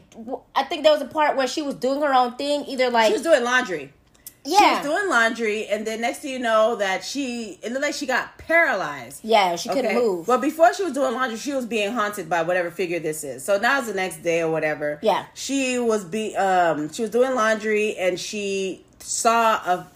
I 0.55 0.63
think 0.63 0.85
there 0.85 0.93
was 0.93 1.03
a 1.03 1.07
part 1.07 1.37
where 1.37 1.49
she 1.49 1.61
was 1.61 1.75
doing 1.75 2.01
her 2.03 2.15
own 2.15 2.37
thing, 2.37 2.65
either 2.69 2.89
like 2.89 3.09
She 3.09 3.15
was 3.15 3.23
doing 3.23 3.43
laundry. 3.43 3.93
yeah, 4.45 4.59
She 4.59 4.65
was 4.77 4.83
doing 4.97 5.09
laundry, 5.11 5.67
and 5.67 5.85
then 5.85 6.03
next 6.03 6.19
thing 6.21 6.31
you 6.31 6.39
know, 6.39 6.77
that 6.77 7.03
she 7.03 7.59
it 7.65 7.73
looked 7.73 7.83
like 7.83 7.95
she 7.95 8.07
got 8.07 8.39
paralyzed. 8.39 9.25
yeah, 9.25 9.57
she 9.57 9.69
couldn't 9.71 9.87
Okay. 9.87 9.95
move. 9.97 10.29
Well, 10.29 10.39
before 10.39 10.73
she 10.73 10.85
was 10.85 10.93
doing 10.93 11.15
laundry, 11.15 11.37
she 11.37 11.53
was 11.53 11.67
being 11.67 11.91
haunted 11.93 12.29
by 12.31 12.43
whatever 12.43 12.71
figure 12.71 13.01
this 13.01 13.25
is. 13.25 13.45
So 13.45 13.59
now 13.59 13.79
it's 13.79 13.89
the 13.89 13.95
next 13.95 14.19
day 14.23 14.41
or 14.43 14.53
whatever. 14.53 15.01
Yeah. 15.03 15.25
She 15.35 15.81
was 15.81 16.05
be 16.05 16.37
um 16.37 16.93
she 16.93 17.03
was 17.03 17.11
doing 17.11 17.35
laundry 17.35 17.97
and 17.97 18.21
she 18.21 18.85
saw 19.01 19.55
a 19.75 19.89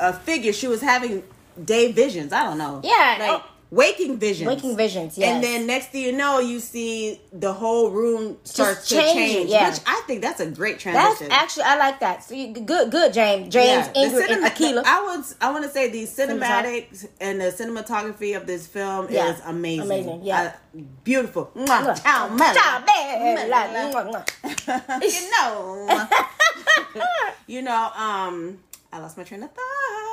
a 0.00 0.12
figure. 0.14 0.54
She 0.54 0.68
was 0.68 0.80
having 0.80 1.22
day 1.62 1.92
visions. 1.92 2.32
I 2.32 2.44
don't 2.44 2.56
know. 2.56 2.80
Yeah. 2.82 3.16
Like 3.20 3.30
Oh. 3.30 3.44
Waking 3.70 4.18
visions. 4.18 4.48
Waking 4.48 4.76
visions, 4.76 5.18
yes. 5.18 5.34
And 5.34 5.42
then 5.44 5.66
next 5.66 5.88
thing 5.88 6.02
you 6.02 6.12
know, 6.12 6.38
you 6.38 6.60
see 6.60 7.20
the 7.32 7.52
whole 7.52 7.90
room 7.90 8.36
starts 8.44 8.88
to 8.88 8.94
change. 8.96 9.50
yeah. 9.50 9.70
Which 9.70 9.80
I 9.86 10.02
think 10.06 10.22
that's 10.22 10.40
a 10.40 10.46
great 10.50 10.78
transition. 10.78 11.28
That's 11.28 11.42
actually 11.42 11.64
I 11.64 11.76
like 11.78 12.00
that. 12.00 12.22
So 12.24 12.34
you, 12.34 12.52
good, 12.52 12.90
good, 12.90 13.12
James, 13.12 13.52
James, 13.52 13.88
Yeah, 13.94 14.02
Ingrid, 14.04 14.30
and 14.30 14.44
cinema- 14.44 14.50
Akila. 14.50 14.82
I 14.86 15.04
would 15.16 15.24
I 15.40 15.50
want 15.50 15.64
to 15.64 15.70
say 15.70 15.90
the 15.90 16.04
cinematics 16.04 17.06
and 17.20 17.40
the 17.40 17.46
cinematography 17.46 18.36
of 18.36 18.46
this 18.46 18.66
film 18.66 19.08
Yeah. 19.10 19.32
is 19.34 19.40
amazing. 19.44 19.84
Amazing, 19.86 20.22
yeah. 20.24 20.52
I- 20.76 20.80
beautiful. 21.04 21.50
Mwah. 21.54 22.02
Ciao, 22.02 22.28
Mela. 22.28 22.54
Ciao, 22.54 22.80
Mwah, 22.82 24.06
mwah. 24.10 25.02
you 25.02 25.30
know, 25.30 26.08
you 27.46 27.62
know. 27.62 27.90
Um, 27.96 28.58
I 28.94 28.98
lost 29.00 29.16
my 29.16 29.24
train 29.24 29.42
of 29.42 29.50
thought. 29.50 29.60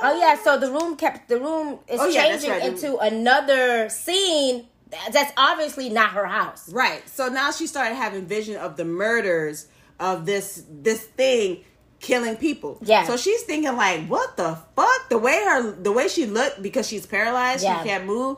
Oh 0.03 0.17
yeah, 0.19 0.35
so 0.43 0.57
the 0.59 0.71
room 0.71 0.95
kept 0.95 1.29
the 1.29 1.39
room 1.39 1.77
is 1.87 1.99
Oh, 1.99 2.07
yeah, 2.07 2.23
changing 2.23 2.49
right. 2.49 2.65
into 2.65 2.97
another 2.97 3.89
scene 3.89 4.65
that's 5.11 5.31
obviously 5.37 5.89
not 5.89 6.09
her 6.11 6.25
house. 6.25 6.67
Right. 6.73 7.07
So 7.07 7.29
now 7.29 7.51
she 7.51 7.67
started 7.67 7.93
having 7.95 8.25
vision 8.25 8.55
of 8.57 8.77
the 8.77 8.83
murders 8.85 9.67
of 9.99 10.25
this 10.25 10.63
this 10.69 11.03
thing 11.03 11.63
killing 11.99 12.35
people. 12.37 12.79
Yeah. 12.81 13.05
So 13.05 13.15
she's 13.17 13.43
thinking 13.43 13.75
like, 13.77 14.07
what 14.07 14.35
the 14.35 14.57
fuck? 14.75 15.09
The 15.09 15.19
way 15.19 15.39
her 15.45 15.71
the 15.71 15.91
way 15.91 16.07
she 16.07 16.25
looked 16.25 16.63
because 16.63 16.87
she's 16.87 17.05
paralyzed, 17.05 17.63
Yeah. 17.63 17.83
she 17.83 17.89
can't 17.89 18.05
move. 18.07 18.37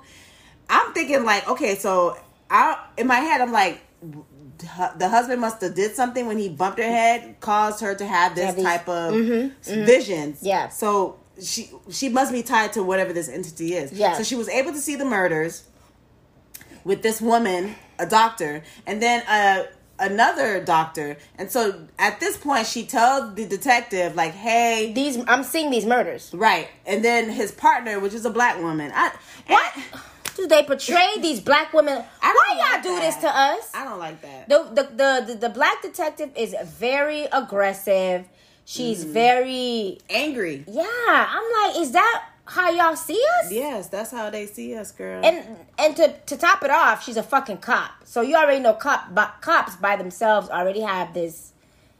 I'm 0.70 0.94
thinking 0.94 1.24
like, 1.24 1.48
okay, 1.48 1.76
so 1.76 2.18
I 2.50 2.86
in 2.98 3.08
my 3.08 3.20
head 3.20 3.40
I'm 3.40 3.54
like 3.54 3.80
the 4.98 5.10
husband 5.10 5.42
must 5.42 5.62
have 5.62 5.76
did 5.76 5.96
something 5.96 6.26
when 6.28 6.38
he 6.38 6.50
bumped 6.50 6.80
her 6.80 6.86
head, 6.86 7.36
caused 7.40 7.82
her 7.82 7.96
to 7.96 8.06
have 8.06 8.36
this 8.36 8.62
type 8.62 8.88
of 8.88 9.14
visions. 9.64 10.40
Yeah. 10.42 10.70
So 10.70 11.20
she 11.42 11.70
she 11.90 12.10
must 12.10 12.32
be 12.32 12.44
tied 12.44 12.74
to 12.74 12.84
whatever 12.84 13.14
this 13.14 13.30
entity 13.30 13.74
is. 13.74 13.92
Yeah. 13.92 14.14
So 14.14 14.24
she 14.24 14.36
was 14.36 14.50
able 14.50 14.72
to 14.72 14.80
see 14.80 14.96
the 14.96 15.06
murders 15.06 15.64
with 16.84 17.02
this 17.02 17.22
woman, 17.22 17.76
a 18.00 18.06
doctor, 18.06 18.64
and 18.86 19.02
then 19.02 19.24
uh, 19.28 19.64
another 20.00 20.64
doctor. 20.64 21.18
And 21.38 21.52
so 21.52 21.88
at 21.98 22.20
this 22.20 22.38
point, 22.38 22.68
she 22.68 22.86
tells 22.86 23.36
the 23.36 23.46
detective, 23.46 24.16
like, 24.16 24.34
"Hey, 24.34 24.92
These 24.94 25.24
I'm 25.28 25.44
seeing 25.44 25.72
these 25.72 25.86
murders. 25.86 26.32
right." 26.34 26.68
And 26.86 27.04
then 27.04 27.30
his 27.30 27.52
partner, 27.52 28.00
which 28.00 28.14
is 28.14 28.26
a 28.26 28.30
black 28.30 28.62
woman, 28.62 28.92
I 28.94 29.12
What 29.48 29.74
and 29.76 29.84
do 30.36 30.48
they 30.48 30.64
portray 30.64 31.08
these 31.22 31.40
black 31.40 31.74
women? 31.74 32.04
Why 32.22 32.34
y'all 32.52 32.60
like 32.74 32.84
do 32.84 32.90
that. 32.90 33.02
this 33.02 33.16
to 33.18 33.28
us? 33.28 33.72
I 33.74 33.84
don't 33.86 34.00
like 34.00 34.22
that. 34.22 34.50
The, 34.50 34.64
the 34.74 34.84
the 34.84 35.26
the 35.34 35.40
the 35.48 35.50
black 35.50 35.82
detective 35.82 36.32
is 36.36 36.56
very 36.66 37.26
aggressive. 37.32 38.26
She's 38.66 39.04
Mm. 39.06 39.10
very 39.14 39.98
Angry. 40.10 40.64
yeah. 40.68 40.86
I'm 41.30 41.74
like, 41.74 41.82
is 41.82 41.92
that 41.92 42.26
how 42.46 42.70
y'all 42.72 42.96
see 42.96 43.22
us? 43.42 43.52
Yes, 43.52 43.88
that's 43.90 44.12
how 44.12 44.30
they 44.30 44.46
see 44.46 44.76
us, 44.76 44.92
girl. 44.92 45.22
And 45.26 45.58
and 45.78 45.96
to 45.98 46.14
to 46.28 46.38
top 46.38 46.64
it 46.64 46.72
off, 46.72 47.04
she's 47.04 47.18
a 47.18 47.24
fucking 47.24 47.58
cop. 47.58 47.92
So 48.06 48.22
you 48.22 48.36
already 48.36 48.60
know 48.60 48.74
cop 48.74 49.14
but 49.14 49.36
cops 49.42 49.76
by 49.76 49.96
themselves 49.98 50.50
already 50.50 50.82
have 50.82 51.14
this. 51.14 51.52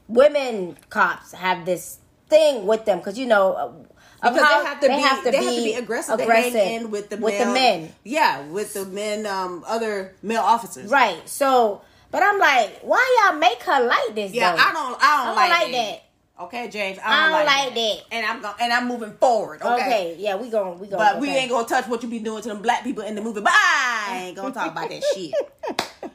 Women 0.08 0.76
cops 0.90 1.32
have 1.32 1.64
this 1.64 1.98
thing 2.28 2.66
with 2.66 2.84
them 2.84 2.98
because 2.98 3.18
you 3.18 3.26
know. 3.26 3.86
Because 4.32 4.42
how 4.42 4.58
they 4.60 4.64
have 4.64 4.80
to 4.80 4.88
be 4.88 4.94
they 4.94 5.00
have 5.00 5.22
to 5.22 5.30
be 5.30 5.74
aggressive. 5.74 6.20
aggressive 6.20 6.52
They 6.52 6.64
hang 6.66 6.82
in 6.84 6.90
with 6.90 7.10
the 7.10 7.16
with 7.16 7.34
male, 7.34 7.46
the 7.46 7.52
men. 7.52 7.92
Yeah, 8.04 8.46
with 8.46 8.74
the 8.74 8.84
men, 8.86 9.26
um, 9.26 9.64
other 9.66 10.14
male 10.22 10.42
officers. 10.42 10.90
Right. 10.90 11.28
So, 11.28 11.82
but 12.10 12.22
I'm 12.22 12.38
like, 12.38 12.80
why 12.82 13.26
y'all 13.30 13.38
make 13.38 13.62
her 13.62 13.86
like 13.86 14.14
this? 14.14 14.32
Yeah, 14.32 14.52
though? 14.52 14.62
I 14.62 14.72
don't. 14.72 14.76
I 14.76 14.82
don't, 14.82 15.00
I 15.02 15.26
don't 15.26 15.36
like, 15.36 15.50
like 15.50 15.72
that. 15.72 15.72
that. 15.72 16.00
Okay, 16.44 16.68
James. 16.68 16.98
I 16.98 17.02
I 17.06 17.22
don't 17.22 17.38
don't, 17.38 17.46
like 17.46 17.64
like, 17.66 17.74
that. 17.74 18.02
And 18.10 18.26
I'm 18.26 18.42
going 18.42 18.54
and 18.60 18.72
I'm 18.72 18.88
moving 18.88 19.12
forward. 19.18 19.62
Okay. 19.62 19.74
Okay. 19.74 20.16
Yeah, 20.18 20.36
we 20.36 20.50
going 20.50 20.80
we 20.80 20.88
going 20.88 20.98
But 20.98 21.20
we 21.20 21.28
ain't 21.30 21.50
gonna 21.50 21.68
touch 21.68 21.86
what 21.86 22.02
you 22.02 22.08
be 22.08 22.18
doing 22.18 22.42
to 22.42 22.48
them 22.48 22.62
black 22.62 22.82
people 22.82 23.04
in 23.04 23.14
the 23.14 23.22
movie. 23.22 23.40
But 23.40 23.52
I 23.54 24.24
ain't 24.26 24.36
gonna 24.36 24.52
talk 24.52 24.72
about 24.72 24.90
that 24.90 25.02
shit. 25.14 25.32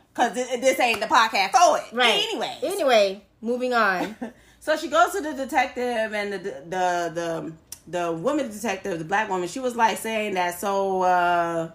Cause 0.14 0.34
this, 0.34 0.50
this 0.60 0.80
ain't 0.82 1.00
the 1.00 1.06
podcast 1.06 1.52
for 1.52 1.78
it. 1.78 1.96
right. 1.96 2.26
Anyway. 2.28 2.58
Anyway, 2.64 3.22
moving 3.42 3.74
on. 3.74 4.16
So 4.62 4.76
she 4.76 4.90
goes 4.90 5.14
to 5.14 5.22
the 5.22 5.34
detective 5.34 6.14
and 6.14 6.34
the 6.34 6.38
the 6.38 7.12
the 7.16 7.54
the 7.90 8.12
woman 8.12 8.50
detective, 8.50 9.00
the 9.00 9.06
black 9.06 9.30
woman, 9.30 9.48
she 9.48 9.60
was 9.60 9.76
like 9.76 9.98
saying 9.98 10.36
that 10.36 10.60
so 10.60 11.02
uh 11.02 11.72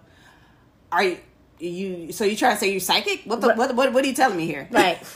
are 0.91 1.03
you 1.03 1.17
you 1.59 2.11
so 2.11 2.25
you 2.25 2.35
trying 2.35 2.55
to 2.55 2.59
say 2.59 2.71
you 2.71 2.79
psychic? 2.79 3.21
What 3.25 3.41
the, 3.41 3.53
what, 3.53 3.75
what 3.75 3.93
what 3.93 4.03
are 4.03 4.07
you 4.07 4.13
telling 4.13 4.37
me 4.37 4.45
here? 4.45 4.67
Right. 4.71 4.99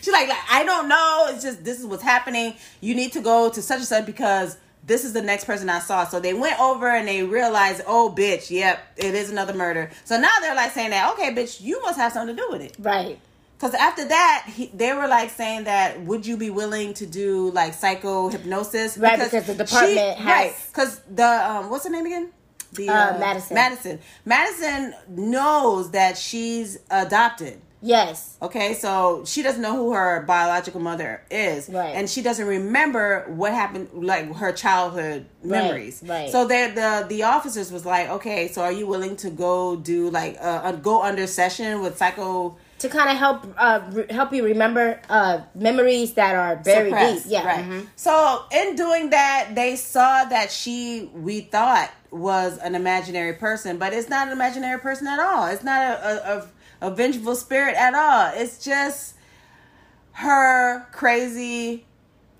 She's 0.00 0.12
like, 0.12 0.28
like, 0.28 0.38
I 0.50 0.62
don't 0.64 0.88
know. 0.88 1.28
It's 1.30 1.42
just 1.42 1.64
this 1.64 1.80
is 1.80 1.86
what's 1.86 2.02
happening. 2.02 2.54
You 2.80 2.94
need 2.94 3.12
to 3.12 3.20
go 3.20 3.50
to 3.50 3.62
such 3.62 3.78
and 3.78 3.86
such 3.86 4.06
because 4.06 4.56
this 4.86 5.04
is 5.04 5.12
the 5.12 5.22
next 5.22 5.44
person 5.44 5.68
I 5.68 5.80
saw. 5.80 6.06
So 6.06 6.20
they 6.20 6.32
went 6.32 6.58
over 6.60 6.88
and 6.88 7.08
they 7.08 7.24
realized, 7.24 7.82
oh, 7.86 8.14
bitch, 8.16 8.50
yep, 8.50 8.80
it 8.96 9.14
is 9.14 9.30
another 9.30 9.52
murder. 9.52 9.90
So 10.04 10.18
now 10.18 10.30
they're 10.40 10.54
like 10.54 10.70
saying 10.72 10.90
that, 10.90 11.12
okay, 11.14 11.34
bitch, 11.34 11.60
you 11.60 11.82
must 11.82 11.98
have 11.98 12.12
something 12.12 12.36
to 12.36 12.42
do 12.42 12.48
with 12.50 12.62
it. 12.62 12.76
Right. 12.78 13.18
Because 13.58 13.74
after 13.74 14.06
that, 14.06 14.44
he, 14.54 14.66
they 14.74 14.92
were 14.92 15.08
like 15.08 15.30
saying 15.30 15.64
that, 15.64 16.00
would 16.02 16.26
you 16.26 16.36
be 16.36 16.50
willing 16.50 16.92
to 16.94 17.06
do 17.06 17.50
like 17.52 17.72
psycho 17.74 18.28
hypnosis? 18.28 18.98
Right, 18.98 19.18
because 19.18 19.46
the 19.46 19.54
department 19.54 20.18
has- 20.18 20.26
right. 20.26 20.54
Because 20.68 21.00
the 21.10 21.24
um, 21.26 21.70
what's 21.70 21.84
her 21.84 21.90
name 21.90 22.06
again? 22.06 22.32
The 22.72 22.88
Uh, 22.90 23.18
Madison. 23.18 23.54
Madison. 23.54 23.98
Madison 24.26 24.94
knows 25.08 25.90
that 25.92 26.18
she's 26.18 26.78
adopted. 26.90 27.60
Yes. 27.82 28.36
Okay, 28.42 28.74
so 28.74 29.22
she 29.26 29.42
doesn't 29.42 29.62
know 29.62 29.76
who 29.76 29.92
her 29.92 30.22
biological 30.26 30.80
mother 30.80 31.22
is, 31.30 31.68
Right. 31.68 31.94
and 31.94 32.10
she 32.10 32.20
doesn't 32.22 32.46
remember 32.46 33.24
what 33.28 33.52
happened, 33.52 33.88
like 33.92 34.34
her 34.36 34.50
childhood 34.52 35.26
memories. 35.42 36.02
right. 36.04 36.30
So 36.30 36.46
the 36.46 37.06
the 37.08 37.22
officers 37.22 37.70
was 37.70 37.84
like, 37.86 38.08
okay, 38.10 38.48
so 38.48 38.62
are 38.62 38.72
you 38.72 38.86
willing 38.86 39.16
to 39.16 39.30
go 39.30 39.76
do 39.76 40.10
like 40.10 40.36
uh, 40.40 40.60
uh, 40.64 40.72
go 40.72 41.02
under 41.02 41.26
session 41.26 41.80
with 41.80 41.96
psycho 41.96 42.56
to 42.78 42.88
kind 42.88 43.08
of 43.10 43.16
help 43.16 43.46
uh 43.56 43.80
re- 43.90 44.06
help 44.10 44.32
you 44.32 44.44
remember 44.44 45.00
uh 45.08 45.40
memories 45.54 46.14
that 46.14 46.34
are 46.34 46.56
very 46.62 46.90
suppressed, 46.90 47.24
deep. 47.24 47.32
Yeah. 47.32 47.46
right. 47.46 47.64
mhm. 47.64 47.86
So 47.96 48.44
in 48.52 48.76
doing 48.76 49.10
that, 49.10 49.50
they 49.54 49.76
saw 49.76 50.24
that 50.24 50.50
she 50.50 51.10
we 51.14 51.40
thought 51.40 51.90
was 52.10 52.58
an 52.58 52.74
imaginary 52.74 53.32
person, 53.34 53.78
but 53.78 53.92
it's 53.92 54.08
not 54.08 54.26
an 54.28 54.32
imaginary 54.32 54.78
person 54.80 55.06
at 55.06 55.18
all. 55.20 55.46
It's 55.46 55.64
not 55.64 55.80
a 55.82 56.06
a, 56.06 56.38
a, 56.38 56.88
a 56.88 56.94
vengeful 56.94 57.34
spirit 57.34 57.74
at 57.76 57.94
all. 57.94 58.32
It's 58.34 58.62
just 58.64 59.14
her 60.12 60.86
crazy 60.92 61.84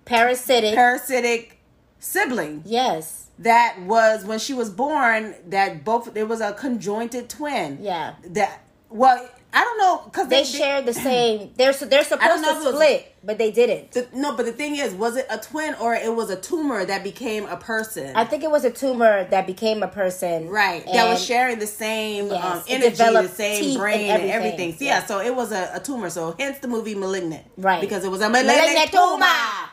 Parasitic. 0.04 0.74
parasitic 0.74 1.58
sibling 1.98 2.62
yes. 2.64 3.26
that 3.38 3.76
was 3.82 4.24
when 4.24 4.38
she 4.38 4.54
was 4.54 4.70
born 4.70 5.34
that 5.48 5.84
both 5.84 6.16
it 6.16 6.28
was 6.28 6.40
a 6.40 6.52
conjointed 6.52 7.28
twin. 7.28 7.78
Yeah. 7.80 8.14
That 8.28 8.62
well, 8.88 9.28
I 9.56 9.64
don't 9.64 9.78
know 9.78 10.02
because 10.04 10.28
They 10.28 10.44
shared 10.44 10.84
the 10.84 10.92
same. 11.08 11.50
They're 11.56 11.72
they're 11.72 12.04
supposed 12.04 12.44
to 12.44 12.50
if 12.50 12.56
it 12.58 12.64
was- 12.64 12.74
split, 12.74 13.14
but 13.24 13.38
they 13.38 13.50
didn't. 13.50 13.92
The, 13.92 14.06
no, 14.14 14.36
but 14.36 14.44
the 14.44 14.52
thing 14.52 14.76
is, 14.76 14.92
was 14.92 15.16
it 15.16 15.26
a 15.30 15.38
twin 15.38 15.74
or 15.80 15.94
it 15.94 16.14
was 16.14 16.28
a 16.30 16.36
tumor 16.36 16.84
that 16.84 17.02
became 17.02 17.46
a 17.46 17.56
person? 17.56 18.14
I 18.14 18.24
think 18.24 18.44
it 18.44 18.50
was 18.50 18.64
a 18.64 18.70
tumor 18.70 19.24
that 19.30 19.46
became 19.46 19.82
a 19.82 19.88
person. 19.88 20.48
Right, 20.48 20.84
that 20.92 21.08
was 21.08 21.24
sharing 21.24 21.58
the 21.58 21.66
same 21.66 22.26
Yes, 22.28 22.44
um, 22.44 22.62
energy, 22.68 22.96
the 22.96 23.28
same 23.28 23.78
brain, 23.78 24.10
and 24.10 24.22
and 24.22 24.30
everything. 24.30 24.70
everything. 24.70 24.72
So, 24.78 24.84
yeah, 24.84 24.98
Yeah. 25.00 25.06
so 25.06 25.20
it 25.20 25.34
was 25.34 25.52
a, 25.52 25.70
a 25.74 25.80
tumor. 25.80 26.10
So 26.10 26.34
hence 26.38 26.58
the 26.58 26.68
movie 26.68 26.94
*Malignant*, 26.94 27.44
Right. 27.56 27.80
Because 27.80 28.04
it 28.04 28.10
was 28.10 28.20
a 28.20 28.28
malignant, 28.28 28.58
Malignant 28.58 28.90
tumor. 28.92 29.24
tumor. 29.24 29.70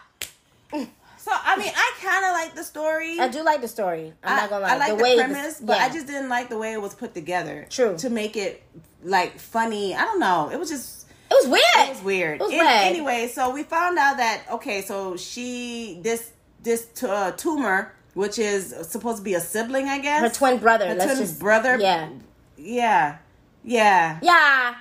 So 1.23 1.31
I 1.33 1.55
mean, 1.55 1.71
I 1.73 1.93
kind 2.01 2.25
of 2.25 2.31
like 2.33 2.53
the 2.53 2.65
story. 2.65 3.17
I 3.17 3.29
do 3.29 3.45
like 3.45 3.61
the 3.61 3.67
story. 3.69 4.11
I'm 4.21 4.33
I, 4.33 4.41
not 4.41 4.49
gonna 4.49 4.63
lie. 4.63 4.73
I 4.73 4.77
like 4.77 4.89
the, 4.89 4.97
the, 4.97 5.03
way 5.03 5.15
premise, 5.15 5.61
but 5.61 5.77
yeah. 5.77 5.85
I 5.85 5.89
just 5.89 6.05
didn't 6.05 6.27
like 6.27 6.49
the 6.49 6.57
way 6.57 6.73
it 6.73 6.81
was 6.81 6.93
put 6.93 7.13
together. 7.13 7.65
True. 7.69 7.97
To 7.99 8.09
make 8.09 8.35
it 8.35 8.61
like 9.05 9.39
funny, 9.39 9.95
I 9.95 10.03
don't 10.03 10.19
know. 10.19 10.49
It 10.51 10.59
was 10.59 10.67
just 10.67 11.07
it 11.31 11.35
was 11.35 11.47
weird. 11.47 11.87
it 11.87 11.93
was 11.93 12.03
weird. 12.03 12.41
It 12.41 12.43
was 12.43 12.51
weird. 12.51 12.67
Anyway, 12.67 13.31
so 13.33 13.51
we 13.51 13.63
found 13.63 13.97
out 13.97 14.17
that 14.17 14.43
okay, 14.51 14.81
so 14.81 15.15
she 15.15 16.01
this 16.01 16.29
this 16.61 16.87
t- 16.87 17.07
uh, 17.07 17.31
tumor, 17.31 17.93
which 18.15 18.37
is 18.37 18.75
supposed 18.81 19.19
to 19.19 19.23
be 19.23 19.35
a 19.35 19.39
sibling, 19.39 19.87
I 19.87 19.99
guess. 19.99 20.19
her 20.19 20.29
twin 20.29 20.59
brother. 20.59 20.89
Her 20.89 20.95
twin 20.95 21.17
just 21.19 21.39
brother. 21.39 21.77
Yeah. 21.79 22.09
Yeah. 22.57 23.19
Yeah. 23.63 24.19
Yeah. 24.21 24.75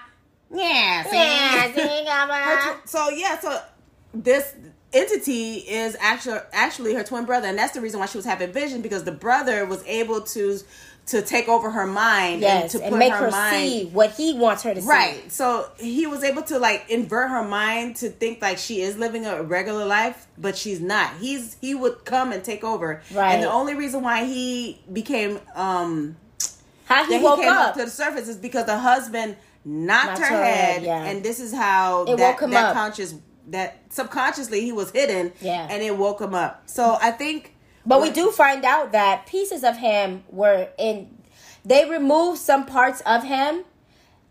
Yeah. 0.52 1.02
see? 1.05 1.16
Yeah. 1.16 1.72
see, 1.72 2.81
so 2.85 3.11
yeah, 3.11 3.38
so 3.38 3.61
this 4.12 4.57
entity 4.92 5.55
is 5.59 5.96
actually 6.00 6.40
actually 6.52 6.94
her 6.94 7.05
twin 7.05 7.24
brother, 7.24 7.48
and 7.48 7.59
that's 7.59 7.72
the 7.72 7.81
reason 7.81 8.00
why 8.00 8.07
she 8.07 8.18
was 8.18 8.24
having 8.26 8.52
vision 8.52 8.83
because 8.83 9.05
the 9.05 9.12
brother 9.12 9.64
was 9.66 9.85
able 9.87 10.20
to 10.22 10.59
to 11.05 11.20
take 11.20 11.48
over 11.48 11.68
her 11.68 11.87
mind 11.87 12.42
Yes, 12.42 12.74
and 12.74 12.81
to 12.83 12.87
and 12.87 12.96
make 12.98 13.12
her, 13.12 13.24
her 13.24 13.31
mind 13.33 13.57
see 13.57 13.85
what 13.87 14.12
he 14.12 14.35
wants 14.35 14.62
her 14.62 14.72
to 14.72 14.81
see. 14.81 14.87
Right. 14.88 15.33
So 15.33 15.68
he 15.81 16.07
was 16.07 16.22
able 16.22 16.42
to 16.42 16.61
like 16.61 16.88
invert 16.88 17.28
her 17.31 17.42
mind 17.42 17.96
to 17.96 18.09
think 18.09 18.40
like 18.40 18.57
she 18.59 18.81
is 18.83 18.96
living 18.96 19.26
a 19.26 19.42
regular 19.42 19.85
life, 19.85 20.28
but 20.38 20.57
she's 20.57 20.81
not. 20.81 21.11
He's 21.18 21.57
he 21.61 21.74
would 21.74 22.05
come 22.05 22.31
and 22.33 22.44
take 22.44 22.62
over. 22.62 23.02
Right. 23.12 23.33
And 23.35 23.42
the 23.42 23.50
only 23.50 23.74
reason 23.74 24.02
why 24.02 24.24
he 24.26 24.81
became 24.92 25.40
um 25.57 26.16
How 26.85 27.05
he 27.05 27.18
woke 27.18 27.38
he 27.38 27.44
came 27.44 27.52
up. 27.52 27.68
up. 27.70 27.74
to 27.74 27.85
the 27.87 27.90
surface 27.90 28.28
is 28.28 28.37
because 28.37 28.66
the 28.66 28.78
husband 28.78 29.37
knocked, 29.64 30.07
Knocked 30.07 30.18
her, 30.20 30.26
her 30.37 30.44
head, 30.44 30.83
yeah. 30.85 31.02
and 31.05 31.24
this 31.24 31.40
is 31.40 31.52
how 31.52 32.02
It 32.05 32.16
that, 32.18 32.33
woke 32.33 32.42
him 32.42 32.50
that 32.50 32.66
up. 32.66 32.74
conscious 32.74 33.14
that 33.48 33.83
subconsciously 33.90 34.61
he 34.61 34.72
was 34.72 34.90
hidden. 34.90 35.33
Yeah. 35.40 35.66
And 35.70 35.83
it 35.83 35.96
woke 35.96 36.20
him 36.20 36.35
up. 36.35 36.62
So 36.66 36.98
I 37.00 37.11
think 37.11 37.55
But 37.85 38.00
we 38.00 38.11
do 38.11 38.31
find 38.31 38.64
out 38.64 38.92
that 38.92 39.26
pieces 39.26 39.64
of 39.64 39.78
him 39.78 40.24
were 40.31 40.68
in. 40.78 41.18
They 41.64 41.88
removed 41.88 42.40
some 42.40 42.66
parts 42.66 43.00
of 43.02 43.24
him, 43.24 43.64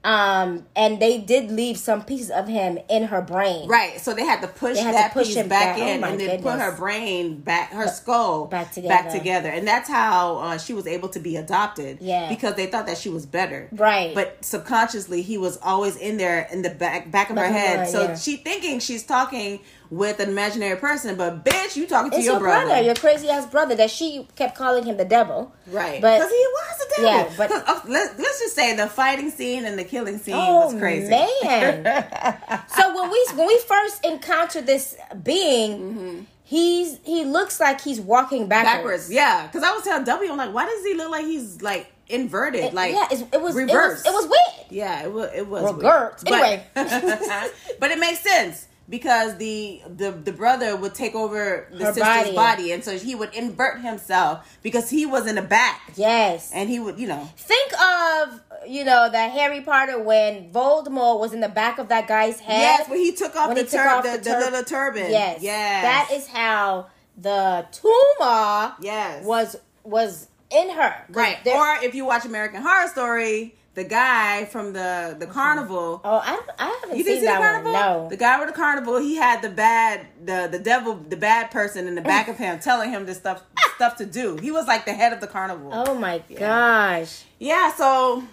um, 0.03 0.65
and 0.75 0.99
they 0.99 1.19
did 1.19 1.51
leave 1.51 1.77
some 1.77 2.03
pieces 2.03 2.31
of 2.31 2.47
him 2.47 2.79
in 2.89 3.03
her 3.05 3.21
brain. 3.21 3.67
Right, 3.67 3.99
so 3.99 4.13
they 4.13 4.25
had 4.25 4.41
to 4.41 4.47
push 4.47 4.77
had 4.77 4.87
to 4.87 4.93
that 4.93 5.13
push 5.13 5.27
piece 5.27 5.35
back 5.35 5.49
back. 5.49 5.77
Oh 5.79 5.87
in 5.87 6.01
my 6.01 6.09
and 6.09 6.19
then 6.19 6.41
put 6.41 6.59
her 6.59 6.75
brain 6.75 7.37
back, 7.39 7.71
her 7.71 7.87
skull 7.87 8.45
back 8.45 8.73
back 8.73 8.73
together. 8.73 9.17
together, 9.17 9.49
and 9.49 9.67
that's 9.67 9.89
how 9.89 10.37
uh, 10.37 10.57
she 10.57 10.73
was 10.73 10.87
able 10.87 11.09
to 11.09 11.19
be 11.19 11.35
adopted. 11.35 11.99
Yeah. 12.01 12.29
because 12.29 12.55
they 12.55 12.67
thought 12.67 12.87
that 12.87 12.97
she 12.97 13.09
was 13.09 13.25
better. 13.25 13.69
Right. 13.71 14.15
but 14.15 14.43
subconsciously 14.43 15.21
he 15.21 15.37
was 15.37 15.57
always 15.61 15.95
in 15.97 16.17
there 16.17 16.47
in 16.51 16.61
the 16.61 16.69
back 16.71 17.11
back 17.11 17.29
of 17.29 17.35
Back 17.35 17.51
her 17.51 17.57
of 17.57 17.61
her 17.61 17.67
head. 17.77 17.89
so 17.89 18.01
yeah. 18.03 18.15
she 18.15 18.37
thinking 18.37 18.79
she's 18.79 19.03
talking 19.05 19.59
with 19.91 20.21
an 20.21 20.29
imaginary 20.29 20.77
person, 20.77 21.17
but 21.17 21.43
bitch, 21.43 21.75
you 21.75 21.85
talking 21.85 22.09
to 22.11 22.15
It's 22.17 22.25
your, 22.25 22.35
your 22.35 22.39
brother. 22.41 22.65
brother, 22.67 22.81
your 22.81 22.95
crazy 22.95 23.27
ass 23.29 23.45
brother, 23.45 23.75
that 23.75 23.91
she 23.91 24.25
kept 24.37 24.55
calling 24.57 24.85
him 24.85 24.95
the 24.95 25.03
devil. 25.03 25.53
Right, 25.67 26.01
But 26.01 26.17
because 26.19 26.31
he 26.31 26.47
was 26.47 26.81
a 26.81 26.89
devil. 27.01 27.11
Yeah, 27.11 27.29
but- 27.37 27.51
uh, 27.51 27.81
let's 27.89 28.17
let's 28.17 28.39
just 28.39 28.55
say 28.55 28.73
the 28.75 28.87
fighting 28.87 29.29
scene 29.29 29.65
and 29.65 29.77
the 29.77 29.83
killing 29.83 30.17
scene 30.17 30.35
Oh 30.35 30.67
was 30.67 30.79
crazy. 30.79 31.09
man! 31.09 31.83
so 32.75 32.95
when 32.95 33.11
we 33.11 33.27
when 33.35 33.47
we 33.47 33.59
first 33.67 34.05
encounter 34.05 34.61
this 34.61 34.95
being, 35.23 36.25
he's 36.45 36.97
he 37.03 37.25
looks 37.25 37.59
like 37.59 37.81
he's 37.81 37.99
walking 37.99 38.47
backwards. 38.47 38.75
backwards. 38.77 39.11
Yeah, 39.11 39.45
because 39.47 39.63
I 39.63 39.71
was 39.73 39.83
telling 39.83 40.05
W, 40.05 40.31
I'm 40.31 40.37
like, 40.37 40.53
why 40.53 40.65
does 40.67 40.85
he 40.85 40.93
look 40.93 41.11
like 41.11 41.25
he's 41.25 41.61
like 41.61 41.91
inverted? 42.07 42.63
It- 42.63 42.73
like 42.73 42.93
yeah, 42.93 43.07
it 43.33 43.41
was 43.41 43.55
reversed. 43.55 44.05
It 44.07 44.13
was, 44.13 44.23
it 44.25 44.29
was 44.29 44.37
weird. 44.57 44.71
Yeah, 44.71 45.03
it 45.03 45.11
was. 45.11 45.29
It 45.35 45.47
was 45.47 45.73
weird. 45.73 46.13
Anyway. 46.27 46.65
but, 46.73 46.89
but 47.81 47.91
it 47.91 47.99
makes 47.99 48.19
sense 48.19 48.67
because 48.91 49.37
the 49.37 49.81
the 49.87 50.11
the 50.11 50.31
brother 50.31 50.75
would 50.75 50.93
take 50.93 51.15
over 51.15 51.67
the 51.71 51.85
Her 51.85 51.93
sister's 51.93 52.03
body. 52.03 52.35
body. 52.35 52.71
and 52.73 52.83
so 52.83 52.95
he 52.99 53.15
would 53.15 53.33
invert 53.33 53.81
himself 53.81 54.59
because 54.61 54.91
he 54.91 55.07
was 55.07 55.25
in 55.25 55.35
the 55.35 55.41
back, 55.41 55.81
Yes. 55.95 56.51
and 56.53 56.69
he 56.69 56.79
would, 56.79 56.99
you 56.99 57.07
know, 57.07 57.27
Think 57.37 57.71
of 57.81 58.41
you 58.67 58.83
know 58.83 59.09
the 59.09 59.17
Harry 59.17 59.61
Potter 59.61 59.97
when 59.99 60.51
Voldemort 60.51 61.19
was 61.19 61.33
in 61.33 61.39
the 61.39 61.49
back 61.49 61.79
of 61.79 61.87
that 61.87 62.07
guy's 62.07 62.39
head. 62.39 62.59
yes, 62.59 62.89
when 62.89 62.99
he 62.99 63.11
took 63.13 63.35
off 63.35 63.47
When 63.47 63.55
the, 63.57 63.63
he 63.63 63.67
took 63.69 63.79
tur- 63.81 63.89
off 63.89 64.03
the, 64.03 64.17
the 64.17 64.29
the 64.29 64.37
little 64.39 64.63
turban. 64.63 65.09
Yes. 65.09 65.41
yes, 65.41 65.81
That 65.83 66.09
is 66.15 66.27
how 66.27 66.87
the 67.17 67.65
tumor 67.71 68.75
yes, 68.81 69.25
was 69.25 69.55
was 69.83 70.27
in 70.51 70.69
her. 70.69 70.93
right. 71.09 71.37
or 71.47 71.83
if 71.83 71.95
you 71.95 72.05
watch 72.05 72.25
American 72.25 72.61
Horror 72.61 72.87
Story, 72.89 73.55
the 73.73 73.83
guy 73.85 74.45
from 74.45 74.73
the 74.73 75.15
the 75.17 75.27
carnival. 75.27 76.01
oh, 76.03 76.17
I, 76.23 76.41
I 76.59 76.79
haven't 76.81 76.97
You 76.97 77.03
seen 77.03 77.13
didn't 77.13 77.19
see 77.19 77.19
the 77.21 77.25
that 77.27 77.39
carnival? 77.39 77.71
one. 77.73 77.81
No. 77.81 78.09
The 78.09 78.17
guy 78.17 78.37
with 78.39 78.49
the 78.49 78.53
carnival, 78.55 78.97
he 78.99 79.15
had 79.15 79.41
the 79.41 79.49
bad, 79.49 80.07
the 80.25 80.49
the 80.51 80.59
devil, 80.59 80.95
the 80.95 81.15
bad 81.17 81.51
person 81.51 81.87
in 81.87 81.95
the 81.95 82.01
back 82.01 82.27
of 82.27 82.37
him, 82.37 82.59
telling 82.59 82.89
him 82.91 83.05
this 83.05 83.17
stuff 83.17 83.43
stuff 83.75 83.95
to 83.97 84.05
do. 84.05 84.35
He 84.37 84.51
was 84.51 84.67
like 84.67 84.85
the 84.85 84.93
head 84.93 85.13
of 85.13 85.21
the 85.21 85.27
carnival. 85.27 85.69
oh 85.73 85.95
my 85.97 86.21
gosh, 86.37 87.23
Yeah, 87.39 87.71
so 87.73 88.23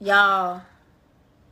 y'all. 0.00 0.62